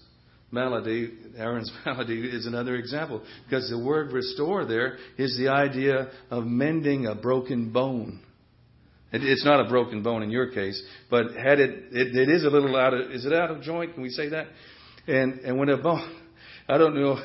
malady, 0.51 1.13
Aaron's 1.37 1.71
malady, 1.87 2.21
is 2.21 2.47
another 2.47 2.75
example. 2.75 3.23
Because 3.45 3.71
the 3.71 3.79
word 3.79 4.13
restore 4.13 4.67
there 4.67 4.99
is 5.17 5.39
the 5.39 5.49
idea 5.49 6.11
of 6.31 6.45
mending 6.45 7.07
a 7.07 7.15
broken 7.15 7.73
bone. 7.73 8.21
It, 9.13 9.23
it's 9.23 9.45
not 9.45 9.65
a 9.65 9.69
broken 9.69 10.03
bone 10.03 10.23
in 10.23 10.31
your 10.31 10.51
case, 10.51 10.83
but 11.09 11.33
had 11.35 11.61
it, 11.61 11.71
it, 11.93 12.17
it 12.17 12.29
is 12.29 12.45
a 12.45 12.51
little 12.51 12.77
out 12.77 12.93
of, 12.93 13.13
is 13.13 13.25
it 13.25 13.33
out 13.33 13.51
of 13.51 13.63
joint? 13.63 13.95
Can 13.95 14.03
we 14.03 14.11
say 14.11 14.29
that? 14.31 14.49
And, 15.07 15.41
and 15.41 15.59
when 15.59 15.69
a 15.69 15.79
bone, 15.79 16.21
I 16.69 16.77
don't 16.77 16.95
know 16.95 17.17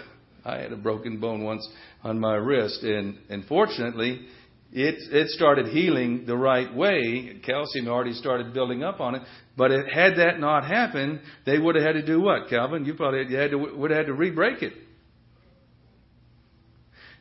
I 0.45 0.57
had 0.57 0.71
a 0.71 0.77
broken 0.77 1.19
bone 1.19 1.43
once 1.43 1.67
on 2.03 2.19
my 2.19 2.35
wrist, 2.35 2.83
and, 2.83 3.17
and 3.29 3.45
fortunately, 3.45 4.27
it, 4.71 4.95
it 5.11 5.29
started 5.29 5.67
healing 5.67 6.25
the 6.25 6.35
right 6.35 6.73
way. 6.75 7.39
Calcium 7.45 7.87
already 7.87 8.13
started 8.13 8.53
building 8.53 8.83
up 8.83 8.99
on 8.99 9.15
it. 9.15 9.21
But 9.55 9.71
it, 9.71 9.93
had 9.93 10.17
that 10.17 10.39
not 10.39 10.65
happened, 10.65 11.21
they 11.45 11.59
would 11.59 11.75
have 11.75 11.83
had 11.83 11.93
to 11.93 12.05
do 12.05 12.19
what, 12.19 12.49
Calvin? 12.49 12.83
You 12.85 12.95
probably 12.95 13.25
you 13.29 13.37
had 13.37 13.51
to, 13.51 13.57
would 13.57 13.91
have 13.91 13.99
had 13.99 14.05
to 14.07 14.13
re-break 14.13 14.63
it. 14.63 14.73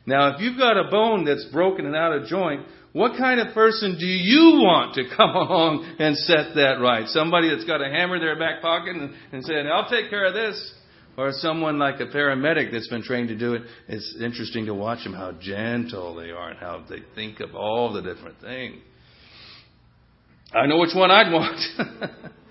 Now, 0.05 0.33
if 0.33 0.41
you've 0.41 0.57
got 0.57 0.77
a 0.77 0.89
bone 0.89 1.25
that's 1.25 1.45
broken 1.53 1.85
and 1.85 1.95
out 1.95 2.13
of 2.13 2.25
joint, 2.25 2.65
what 2.91 3.17
kind 3.17 3.39
of 3.39 3.53
person 3.53 3.97
do 3.99 4.05
you 4.05 4.59
want 4.61 4.95
to 4.95 5.03
come 5.15 5.29
along 5.35 5.95
and 5.99 6.17
set 6.17 6.55
that 6.55 6.77
right? 6.81 7.07
Somebody 7.07 7.49
that's 7.49 7.65
got 7.65 7.81
a 7.81 7.89
hammer 7.89 8.15
in 8.15 8.21
their 8.21 8.37
back 8.37 8.61
pocket 8.61 8.95
and, 8.95 9.13
and 9.31 9.45
saying, 9.45 9.67
I'll 9.67 9.89
take 9.89 10.09
care 10.09 10.25
of 10.25 10.33
this. 10.33 10.73
Or 11.15 11.31
someone 11.33 11.77
like 11.77 11.99
a 11.99 12.07
paramedic 12.07 12.71
that's 12.71 12.87
been 12.87 13.03
trained 13.03 13.27
to 13.27 13.35
do 13.35 13.53
it. 13.53 13.61
It's 13.87 14.17
interesting 14.19 14.65
to 14.65 14.73
watch 14.73 15.03
them, 15.03 15.13
how 15.13 15.33
gentle 15.33 16.15
they 16.15 16.31
are 16.31 16.49
and 16.49 16.59
how 16.59 16.83
they 16.89 16.99
think 17.13 17.39
of 17.39 17.55
all 17.55 17.93
the 17.93 18.01
different 18.01 18.41
things. 18.41 18.81
I 20.53 20.65
know 20.65 20.77
which 20.77 20.95
one 20.95 21.11
I'd 21.11 21.31
want. 21.31 21.59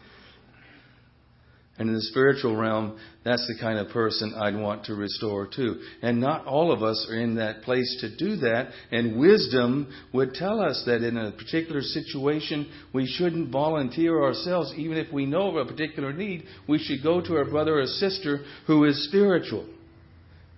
And 1.82 1.88
in 1.88 1.96
the 1.96 2.02
spiritual 2.02 2.54
realm, 2.54 2.96
that's 3.24 3.44
the 3.48 3.60
kind 3.60 3.76
of 3.76 3.88
person 3.88 4.34
I'd 4.36 4.54
want 4.54 4.84
to 4.84 4.94
restore 4.94 5.48
to. 5.56 5.80
And 6.00 6.20
not 6.20 6.46
all 6.46 6.70
of 6.70 6.84
us 6.84 7.08
are 7.10 7.18
in 7.18 7.34
that 7.34 7.62
place 7.62 7.98
to 8.02 8.16
do 8.16 8.36
that. 8.36 8.68
And 8.92 9.18
wisdom 9.18 9.92
would 10.12 10.32
tell 10.32 10.60
us 10.60 10.84
that 10.86 11.02
in 11.02 11.16
a 11.16 11.32
particular 11.32 11.80
situation, 11.80 12.70
we 12.92 13.08
shouldn't 13.08 13.50
volunteer 13.50 14.22
ourselves, 14.22 14.72
even 14.76 14.96
if 14.96 15.12
we 15.12 15.26
know 15.26 15.48
of 15.48 15.56
a 15.56 15.68
particular 15.68 16.12
need. 16.12 16.44
We 16.68 16.78
should 16.78 17.02
go 17.02 17.20
to 17.20 17.36
our 17.38 17.46
brother 17.46 17.80
or 17.80 17.86
sister 17.86 18.44
who 18.68 18.84
is 18.84 19.08
spiritual, 19.08 19.66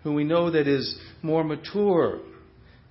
who 0.02 0.12
we 0.12 0.24
know 0.24 0.50
that 0.50 0.68
is 0.68 0.94
more 1.22 1.42
mature, 1.42 2.20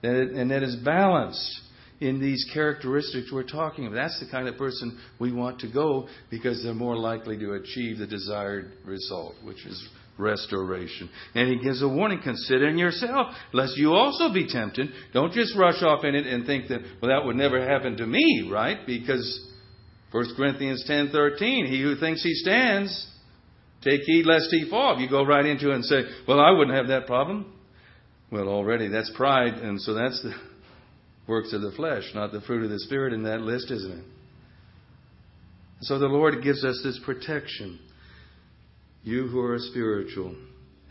and 0.01 0.49
that 0.49 0.63
is 0.63 0.75
balanced 0.77 1.59
in 2.03 2.19
these 2.19 2.45
characteristics 2.53 3.31
we're 3.31 3.43
talking 3.43 3.87
about. 3.87 3.95
That's 3.95 4.19
the 4.19 4.29
kind 4.29 4.49
of 4.49 4.57
person 4.57 4.99
we 5.19 5.31
want 5.31 5.59
to 5.59 5.71
go 5.71 6.09
because 6.29 6.61
they're 6.61 6.73
more 6.73 6.97
likely 6.97 7.37
to 7.37 7.53
achieve 7.53 7.97
the 7.97 8.07
desired 8.07 8.73
result, 8.85 9.35
which 9.43 9.65
is 9.65 9.89
restoration. 10.17 11.09
And 11.33 11.47
he 11.47 11.63
gives 11.63 11.81
a 11.81 11.87
warning 11.87 12.19
consider 12.21 12.69
yourself, 12.69 13.33
lest 13.53 13.77
you 13.77 13.93
also 13.93 14.33
be 14.33 14.47
tempted. 14.47 14.89
Don't 15.13 15.31
just 15.31 15.55
rush 15.57 15.81
off 15.81 16.03
in 16.03 16.13
it 16.13 16.27
and 16.27 16.45
think 16.45 16.67
that, 16.67 16.81
well, 17.01 17.09
that 17.09 17.25
would 17.25 17.37
never 17.37 17.65
happen 17.65 17.95
to 17.97 18.05
me, 18.05 18.49
right? 18.51 18.85
Because 18.85 19.49
1 20.11 20.35
Corinthians 20.35 20.85
10:13, 20.87 21.67
he 21.67 21.81
who 21.81 21.95
thinks 21.95 22.21
he 22.21 22.33
stands, 22.33 23.07
take 23.81 24.01
heed 24.01 24.25
lest 24.25 24.47
he 24.51 24.69
fall. 24.69 24.93
If 24.95 24.99
you 24.99 25.09
go 25.09 25.23
right 25.25 25.45
into 25.45 25.71
it 25.71 25.75
and 25.75 25.85
say, 25.85 26.01
well, 26.27 26.41
I 26.41 26.51
wouldn't 26.51 26.75
have 26.75 26.87
that 26.89 27.07
problem. 27.07 27.45
Well, 28.29 28.49
already 28.49 28.89
that's 28.89 29.11
pride, 29.15 29.53
and 29.53 29.79
so 29.81 29.93
that's 29.93 30.21
the 30.21 30.33
works 31.27 31.53
of 31.53 31.61
the 31.61 31.71
flesh, 31.71 32.03
not 32.13 32.31
the 32.31 32.41
fruit 32.41 32.63
of 32.63 32.69
the 32.69 32.79
Spirit 32.79 33.13
in 33.13 33.23
that 33.23 33.41
list, 33.41 33.71
isn't 33.71 33.91
it? 33.91 34.05
So 35.81 35.99
the 35.99 36.07
Lord 36.07 36.43
gives 36.43 36.63
us 36.63 36.81
this 36.83 36.99
protection. 37.05 37.79
You 39.03 39.27
who 39.27 39.41
are 39.41 39.57
spiritual, 39.59 40.35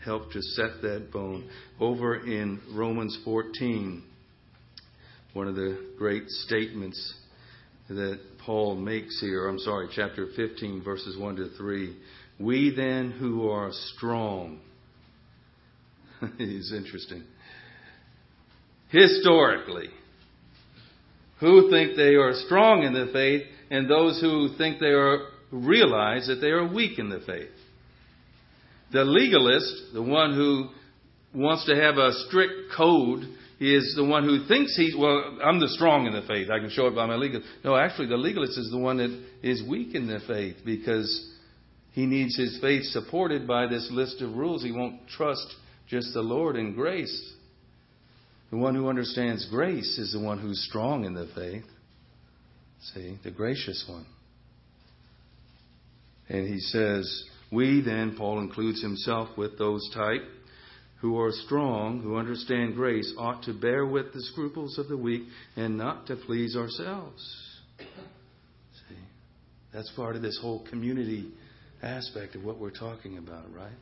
help 0.03 0.31
to 0.31 0.41
set 0.41 0.81
that 0.83 1.11
bone. 1.11 1.49
Over 1.79 2.15
in 2.15 2.59
Romans 2.73 3.17
14, 3.25 4.03
one 5.33 5.47
of 5.47 5.55
the 5.55 5.93
great 5.97 6.27
statements 6.29 7.15
that 7.89 8.19
Paul 8.45 8.75
makes 8.75 9.19
here, 9.19 9.47
I'm 9.47 9.59
sorry, 9.59 9.87
chapter 9.95 10.27
15, 10.35 10.83
verses 10.83 11.17
1 11.17 11.35
to 11.37 11.49
3. 11.57 11.95
We 12.39 12.73
then 12.75 13.11
who 13.11 13.49
are 13.49 13.69
strong, 13.71 14.59
it's 16.39 16.71
interesting. 16.71 17.23
Historically, 18.89 19.89
who 21.43 21.69
think 21.69 21.97
they 21.97 22.15
are 22.15 22.33
strong 22.45 22.83
in 22.83 22.93
the 22.93 23.11
faith, 23.11 23.43
and 23.69 23.89
those 23.89 24.21
who 24.21 24.55
think 24.57 24.79
they 24.79 24.87
are 24.87 25.27
realize 25.51 26.27
that 26.27 26.37
they 26.37 26.47
are 26.47 26.65
weak 26.65 26.97
in 26.97 27.09
the 27.09 27.19
faith. 27.19 27.51
The 28.91 29.03
legalist, 29.03 29.93
the 29.93 30.01
one 30.01 30.33
who 30.33 30.69
wants 31.37 31.65
to 31.65 31.75
have 31.75 31.97
a 31.97 32.13
strict 32.27 32.71
code, 32.75 33.23
is 33.59 33.93
the 33.95 34.05
one 34.05 34.23
who 34.23 34.47
thinks 34.47 34.75
he's, 34.75 34.95
well, 34.97 35.37
I'm 35.43 35.59
the 35.59 35.69
strong 35.69 36.07
in 36.07 36.13
the 36.13 36.27
faith. 36.27 36.49
I 36.49 36.59
can 36.59 36.69
show 36.69 36.87
it 36.87 36.95
by 36.95 37.05
my 37.05 37.15
legal. 37.15 37.41
No, 37.63 37.75
actually, 37.75 38.07
the 38.07 38.17
legalist 38.17 38.57
is 38.57 38.69
the 38.71 38.77
one 38.77 38.97
that 38.97 39.23
is 39.41 39.63
weak 39.67 39.95
in 39.95 40.07
the 40.07 40.19
faith 40.27 40.57
because 40.65 41.31
he 41.91 42.05
needs 42.05 42.35
his 42.37 42.57
faith 42.61 42.83
supported 42.85 43.47
by 43.47 43.67
this 43.67 43.87
list 43.91 44.21
of 44.21 44.35
rules. 44.35 44.63
He 44.63 44.71
won't 44.71 45.07
trust 45.09 45.47
just 45.87 46.13
the 46.13 46.21
Lord 46.21 46.55
in 46.55 46.73
grace. 46.73 47.33
The 48.53 48.59
one 48.59 48.75
who 48.75 48.87
understands 48.87 49.47
grace 49.49 49.97
is 49.97 50.13
the 50.13 50.19
one 50.19 50.37
who's 50.37 50.63
strong 50.69 51.05
in 51.05 51.15
the 51.15 51.27
faith. 51.33 51.65
See, 52.93 53.17
the 53.23 53.31
gracious 53.31 53.83
one. 53.89 54.05
And 56.29 56.47
he 56.47 56.59
says, 56.59 57.23
We 57.51 57.81
then, 57.81 58.15
Paul 58.15 58.41
includes 58.41 58.79
himself 58.79 59.35
with 59.39 59.57
those 59.57 59.89
type 59.95 60.21
who 61.01 61.19
are 61.19 61.31
strong, 61.31 62.03
who 62.03 62.17
understand 62.17 62.75
grace, 62.75 63.11
ought 63.17 63.41
to 63.45 63.53
bear 63.53 63.87
with 63.87 64.13
the 64.13 64.21
scruples 64.21 64.77
of 64.77 64.87
the 64.87 64.97
weak 64.97 65.23
and 65.55 65.75
not 65.75 66.05
to 66.05 66.15
please 66.15 66.55
ourselves. 66.55 67.23
See, 67.79 68.95
that's 69.73 69.91
part 69.95 70.15
of 70.15 70.21
this 70.21 70.37
whole 70.39 70.63
community 70.69 71.31
aspect 71.81 72.35
of 72.35 72.43
what 72.43 72.59
we're 72.59 72.69
talking 72.69 73.17
about, 73.17 73.51
right? 73.51 73.73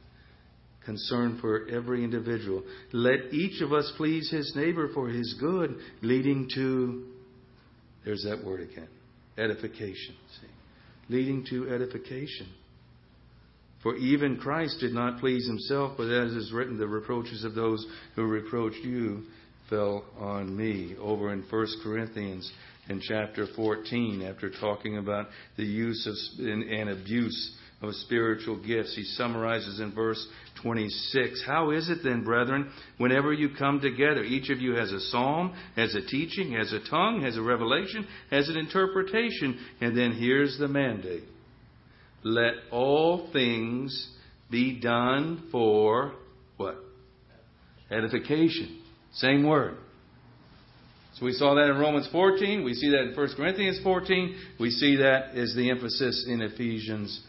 Concern 0.85 1.37
for 1.39 1.67
every 1.69 2.03
individual. 2.03 2.63
Let 2.91 3.31
each 3.31 3.61
of 3.61 3.71
us 3.71 3.91
please 3.97 4.31
his 4.31 4.53
neighbor 4.55 4.89
for 4.93 5.09
his 5.09 5.35
good, 5.39 5.75
leading 6.01 6.49
to, 6.55 7.05
there's 8.03 8.23
that 8.27 8.43
word 8.43 8.61
again, 8.61 8.87
edification. 9.37 10.15
See? 10.41 10.47
Leading 11.09 11.45
to 11.49 11.69
edification. 11.69 12.47
For 13.83 13.95
even 13.95 14.37
Christ 14.37 14.79
did 14.79 14.93
not 14.93 15.19
please 15.19 15.45
himself, 15.47 15.93
but 15.97 16.09
as 16.09 16.31
is 16.31 16.51
written, 16.51 16.77
the 16.77 16.87
reproaches 16.87 17.43
of 17.43 17.55
those 17.55 17.85
who 18.15 18.23
reproached 18.23 18.83
you 18.83 19.23
fell 19.69 20.03
on 20.19 20.55
me. 20.55 20.95
Over 20.99 21.33
in 21.33 21.43
1 21.49 21.67
Corinthians 21.83 22.51
in 22.89 23.01
chapter 23.01 23.47
14, 23.55 24.21
after 24.23 24.51
talking 24.51 24.97
about 24.97 25.27
the 25.57 25.63
use 25.63 26.07
of 26.07 26.45
and 26.45 26.89
abuse 26.89 27.57
of 27.81 27.95
spiritual 27.95 28.57
gifts. 28.65 28.95
He 28.95 29.03
summarizes 29.03 29.79
in 29.79 29.93
verse 29.93 30.23
26. 30.61 31.43
How 31.45 31.71
is 31.71 31.89
it 31.89 31.99
then, 32.03 32.23
brethren, 32.23 32.71
whenever 32.97 33.33
you 33.33 33.49
come 33.57 33.79
together, 33.79 34.23
each 34.23 34.49
of 34.49 34.59
you 34.59 34.75
has 34.75 34.91
a 34.91 34.99
psalm, 34.99 35.55
has 35.75 35.95
a 35.95 36.05
teaching, 36.05 36.53
has 36.53 36.71
a 36.73 36.89
tongue, 36.89 37.21
has 37.23 37.37
a 37.37 37.41
revelation, 37.41 38.07
has 38.29 38.49
an 38.49 38.57
interpretation, 38.57 39.59
and 39.79 39.97
then 39.97 40.11
here's 40.11 40.57
the 40.59 40.67
mandate. 40.67 41.23
Let 42.23 42.53
all 42.71 43.29
things 43.33 44.09
be 44.51 44.79
done 44.79 45.47
for 45.51 46.13
what? 46.57 46.75
Edification. 47.89 48.81
Same 49.13 49.43
word. 49.47 49.77
So 51.15 51.25
we 51.25 51.33
saw 51.33 51.55
that 51.55 51.69
in 51.69 51.77
Romans 51.77 52.07
14. 52.11 52.63
We 52.63 52.73
see 52.73 52.91
that 52.91 53.09
in 53.09 53.15
1 53.15 53.29
Corinthians 53.35 53.79
14. 53.83 54.35
We 54.59 54.69
see 54.69 54.97
that 54.97 55.35
as 55.35 55.53
the 55.55 55.69
emphasis 55.69 56.25
in 56.27 56.41
Ephesians 56.41 57.21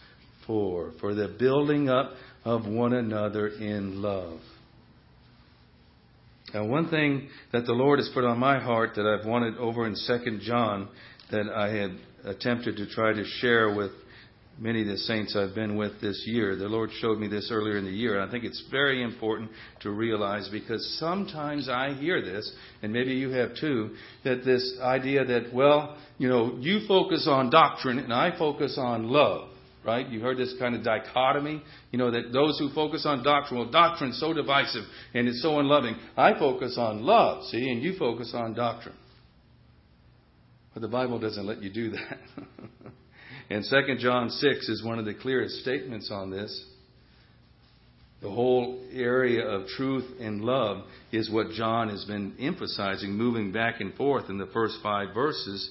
for, 0.47 0.93
for 1.01 1.15
the 1.15 1.35
building 1.39 1.89
up 1.89 2.13
of 2.45 2.67
one 2.67 2.93
another 2.93 3.49
in 3.49 4.03
love. 4.03 4.41
Now, 6.53 6.67
one 6.67 6.89
thing 6.89 7.29
that 7.53 7.65
the 7.65 7.73
Lord 7.73 7.99
has 7.99 8.11
put 8.13 8.25
on 8.25 8.39
my 8.39 8.61
heart 8.61 8.91
that 8.97 9.07
I've 9.07 9.27
wanted 9.27 9.57
over 9.57 9.87
in 9.87 9.97
Second 9.97 10.41
John 10.43 10.89
that 11.31 11.49
I 11.49 11.69
had 11.69 11.97
attempted 12.25 12.77
to 12.77 12.87
try 12.89 13.13
to 13.13 13.25
share 13.25 13.75
with 13.75 13.91
many 14.59 14.83
of 14.83 14.89
the 14.89 14.99
saints 14.99 15.35
I've 15.35 15.55
been 15.55 15.77
with 15.77 16.01
this 16.03 16.25
year. 16.27 16.57
The 16.57 16.69
Lord 16.69 16.91
showed 17.01 17.19
me 17.19 17.27
this 17.27 17.49
earlier 17.51 17.79
in 17.79 17.87
the 17.87 17.91
year. 17.91 18.21
And 18.21 18.29
I 18.29 18.31
think 18.31 18.45
it's 18.45 18.63
very 18.71 19.03
important 19.03 19.51
to 19.81 19.91
realize 19.91 20.49
because 20.51 20.97
sometimes 20.99 21.71
I 21.71 21.95
hear 21.95 22.21
this, 22.21 22.53
and 22.83 22.93
maybe 22.93 23.15
you 23.15 23.31
have 23.31 23.57
too, 23.59 23.95
that 24.25 24.45
this 24.45 24.79
idea 24.83 25.25
that, 25.25 25.55
well, 25.55 25.97
you 26.19 26.29
know, 26.29 26.59
you 26.61 26.87
focus 26.87 27.27
on 27.27 27.49
doctrine 27.49 27.99
and 27.99 28.13
I 28.13 28.37
focus 28.39 28.77
on 28.79 29.09
love 29.09 29.52
right? 29.85 30.09
You 30.09 30.21
heard 30.21 30.39
this 30.39 30.55
kind 30.59 30.75
of 30.75 30.85
dichotomy. 30.85 31.63
You 31.91 31.99
know, 31.99 32.11
that 32.11 32.33
those 32.33 32.59
who 32.59 32.71
focus 32.75 33.05
on 33.07 33.23
doctrine, 33.23 33.61
well, 33.61 33.71
doctrine's 33.71 34.19
so 34.21 34.33
divisive 34.33 34.85
and 35.15 35.29
it's 35.29 35.43
so 35.43 35.59
unloving. 35.59 35.97
I 36.17 36.39
focus 36.39 36.77
on 36.79 37.03
love, 37.03 37.45
see, 37.47 37.71
and 37.71 37.83
you 37.83 37.97
focus 37.99 38.33
on 38.35 38.55
doctrine. 38.55 38.97
But 40.75 40.81
the 40.81 40.89
Bible 40.89 41.19
doesn't 41.19 41.47
let 41.47 41.63
you 41.63 41.71
do 41.71 41.91
that. 41.91 42.19
and 43.51 43.65
2 43.69 43.97
John 43.99 44.31
6 44.31 44.69
is 44.69 44.85
one 44.85 44.99
of 44.99 45.05
the 45.05 45.15
clearest 45.15 45.57
statements 45.57 46.11
on 46.11 46.31
this. 46.31 46.67
The 48.23 48.31
whole 48.31 48.81
area 48.93 49.45
of 49.45 49.67
truth 49.67 50.05
and 50.21 50.43
love 50.43 50.85
is 51.11 51.29
what 51.29 51.51
John 51.51 51.89
has 51.89 52.05
been 52.05 52.37
emphasizing, 52.39 53.13
moving 53.13 53.51
back 53.51 53.81
and 53.81 53.93
forth 53.95 54.31
in 54.31 54.39
the 54.39 54.47
first 54.47 54.77
five 54.81 55.13
verses. 55.13 55.69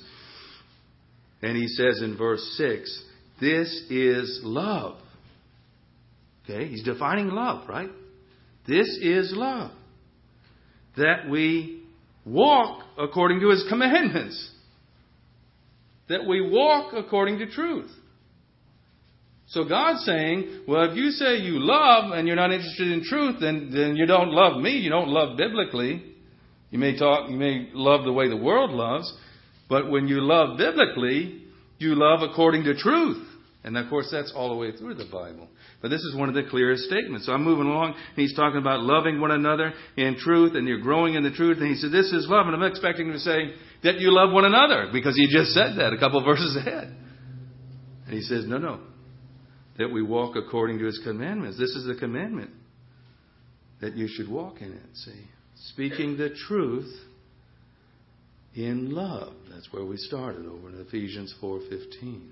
And 1.41 1.55
he 1.55 1.67
says 1.67 2.01
in 2.01 2.17
verse 2.17 2.43
6 2.57 3.05
this 3.41 3.67
is 3.89 4.39
love. 4.43 4.97
Okay, 6.45 6.67
he's 6.67 6.83
defining 6.83 7.29
love, 7.29 7.67
right? 7.67 7.89
This 8.67 8.87
is 9.01 9.33
love. 9.35 9.71
That 10.97 11.29
we 11.29 11.81
walk 12.25 12.83
according 12.97 13.39
to 13.39 13.49
his 13.49 13.65
commandments. 13.67 14.49
That 16.07 16.25
we 16.27 16.47
walk 16.49 16.93
according 16.93 17.39
to 17.39 17.49
truth. 17.49 17.89
So 19.47 19.65
God's 19.65 20.05
saying, 20.05 20.61
well, 20.67 20.89
if 20.89 20.95
you 20.95 21.09
say 21.11 21.37
you 21.37 21.59
love 21.59 22.11
and 22.11 22.27
you're 22.27 22.37
not 22.37 22.51
interested 22.53 22.89
in 22.89 23.03
truth, 23.03 23.37
then, 23.41 23.71
then 23.73 23.95
you 23.95 24.05
don't 24.05 24.29
love 24.29 24.61
me. 24.61 24.77
You 24.77 24.89
don't 24.89 25.09
love 25.09 25.37
biblically. 25.37 26.03
You 26.69 26.79
may 26.79 26.97
talk, 26.97 27.29
you 27.29 27.35
may 27.35 27.69
love 27.73 28.05
the 28.05 28.13
way 28.13 28.29
the 28.29 28.37
world 28.37 28.71
loves, 28.71 29.13
but 29.67 29.91
when 29.91 30.07
you 30.07 30.21
love 30.21 30.57
biblically, 30.57 31.40
you 31.81 31.95
love 31.95 32.21
according 32.21 32.63
to 32.65 32.75
truth. 32.75 33.27
And 33.63 33.77
of 33.77 33.89
course, 33.89 34.09
that's 34.11 34.33
all 34.35 34.49
the 34.49 34.55
way 34.55 34.71
through 34.75 34.95
the 34.95 35.05
Bible. 35.05 35.47
But 35.81 35.89
this 35.89 36.01
is 36.01 36.15
one 36.15 36.29
of 36.29 36.35
the 36.35 36.49
clearest 36.49 36.83
statements. 36.85 37.27
So 37.27 37.33
I'm 37.33 37.43
moving 37.43 37.67
along, 37.67 37.93
and 37.93 38.15
he's 38.15 38.35
talking 38.35 38.59
about 38.59 38.81
loving 38.81 39.21
one 39.21 39.29
another 39.29 39.73
in 39.97 40.17
truth, 40.17 40.55
and 40.55 40.67
you're 40.67 40.81
growing 40.81 41.13
in 41.13 41.23
the 41.23 41.31
truth. 41.31 41.59
And 41.59 41.67
he 41.67 41.75
said, 41.75 41.91
This 41.91 42.11
is 42.11 42.25
love. 42.27 42.47
And 42.47 42.55
I'm 42.55 42.63
expecting 42.63 43.07
him 43.07 43.13
to 43.13 43.19
say 43.19 43.53
that 43.83 43.99
you 43.99 44.11
love 44.11 44.33
one 44.33 44.45
another, 44.45 44.89
because 44.91 45.15
he 45.15 45.27
just 45.27 45.51
said 45.51 45.75
that 45.77 45.93
a 45.93 45.99
couple 45.99 46.23
verses 46.23 46.55
ahead. 46.55 46.95
And 48.05 48.13
he 48.13 48.21
says, 48.21 48.45
No, 48.47 48.57
no. 48.57 48.79
That 49.77 49.89
we 49.89 50.01
walk 50.01 50.35
according 50.35 50.79
to 50.79 50.85
his 50.85 50.99
commandments. 51.03 51.57
This 51.59 51.71
is 51.71 51.85
the 51.85 51.95
commandment 51.95 52.49
that 53.79 53.95
you 53.95 54.07
should 54.07 54.29
walk 54.29 54.61
in 54.61 54.73
it. 54.73 54.95
See? 54.95 55.27
Speaking 55.69 56.17
the 56.17 56.29
truth 56.47 56.91
in 58.55 58.91
love. 58.91 59.33
That's 59.49 59.71
where 59.71 59.85
we 59.85 59.97
started 59.97 60.45
over 60.45 60.69
in 60.69 60.79
Ephesians 60.81 61.33
4:15 61.41 62.31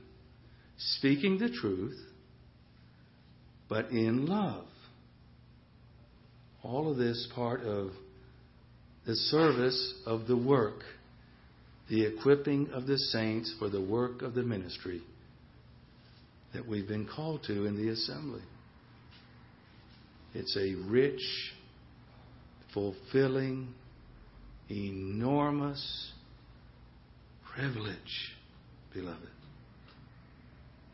speaking 0.80 1.38
the 1.38 1.50
truth, 1.50 2.00
but 3.68 3.92
in 3.92 4.26
love. 4.26 4.66
All 6.64 6.90
of 6.92 6.98
this 6.98 7.28
part 7.36 7.62
of 7.62 7.92
the 9.06 9.16
service 9.16 9.94
of 10.06 10.28
the 10.28 10.38
work, 10.38 10.84
the 11.90 12.06
equipping 12.06 12.70
of 12.72 12.86
the 12.86 12.98
saints 12.98 13.54
for 13.60 13.70
the 13.70 13.82
work 13.82 14.22
of 14.22 14.34
the 14.34 14.44
ministry 14.44 15.02
that 16.54 16.68
we've 16.68 16.88
been 16.88 17.08
called 17.08 17.44
to 17.44 17.66
in 17.66 17.76
the 17.76 17.90
assembly. 17.90 18.42
It's 20.34 20.56
a 20.58 20.76
rich, 20.90 21.22
fulfilling, 22.74 23.74
enormous 24.70 26.12
privilege, 27.56 28.36
beloved. 28.94 29.30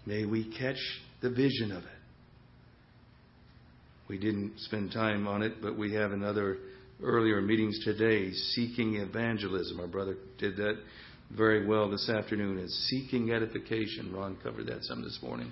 May 0.05 0.25
we 0.25 0.45
catch 0.57 0.77
the 1.21 1.29
vision 1.29 1.71
of 1.71 1.83
it. 1.83 1.89
We 4.07 4.19
didn't 4.19 4.59
spend 4.59 4.91
time 4.91 5.27
on 5.27 5.41
it, 5.41 5.61
but 5.61 5.77
we 5.77 5.93
have 5.93 6.11
in 6.11 6.23
other 6.23 6.57
earlier 7.03 7.41
meetings 7.41 7.83
today 7.83 8.31
seeking 8.31 8.95
evangelism. 8.95 9.79
Our 9.79 9.87
brother 9.87 10.15
did 10.37 10.57
that 10.57 10.77
very 11.35 11.65
well 11.65 11.89
this 11.89 12.09
afternoon. 12.09 12.59
And 12.59 12.69
seeking 12.69 13.31
edification. 13.31 14.13
Ron 14.13 14.37
covered 14.43 14.67
that 14.67 14.83
some 14.83 15.01
this 15.01 15.19
morning. 15.23 15.51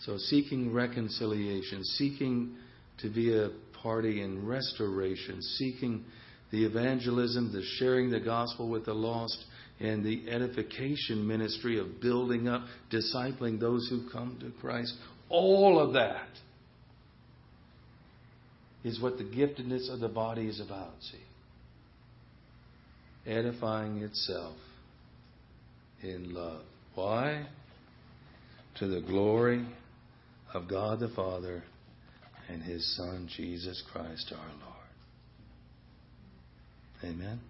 So 0.00 0.16
seeking 0.16 0.72
reconciliation, 0.72 1.84
seeking 1.84 2.56
to 2.98 3.10
be 3.10 3.36
a 3.36 3.50
party 3.82 4.22
in 4.22 4.46
restoration, 4.46 5.42
seeking 5.42 6.04
the 6.50 6.64
evangelism, 6.64 7.52
the 7.52 7.62
sharing 7.78 8.10
the 8.10 8.20
gospel 8.20 8.68
with 8.68 8.84
the 8.84 8.94
lost, 8.94 9.44
and 9.78 10.04
the 10.04 10.28
edification 10.30 11.26
ministry 11.26 11.78
of 11.78 12.00
building 12.00 12.48
up, 12.48 12.62
discipling 12.92 13.58
those 13.58 13.88
who 13.88 14.10
come 14.10 14.36
to 14.40 14.50
Christ. 14.60 14.94
All 15.28 15.80
of 15.80 15.94
that 15.94 16.28
is 18.84 19.00
what 19.00 19.18
the 19.18 19.24
giftedness 19.24 19.92
of 19.92 20.00
the 20.00 20.08
body 20.08 20.48
is 20.48 20.60
about, 20.60 20.94
see. 21.00 21.18
Edifying 23.30 23.98
itself 23.98 24.56
in 26.02 26.34
love. 26.34 26.62
Why? 26.94 27.46
To 28.78 28.88
the 28.88 29.00
glory 29.00 29.66
of 30.52 30.68
God 30.68 31.00
the 31.00 31.08
Father 31.08 31.62
and 32.52 32.62
His 32.62 32.96
Son, 32.96 33.28
Jesus 33.36 33.82
Christ 33.92 34.32
our 34.32 34.52
Lord. 34.60 34.76
Amen. 37.04 37.40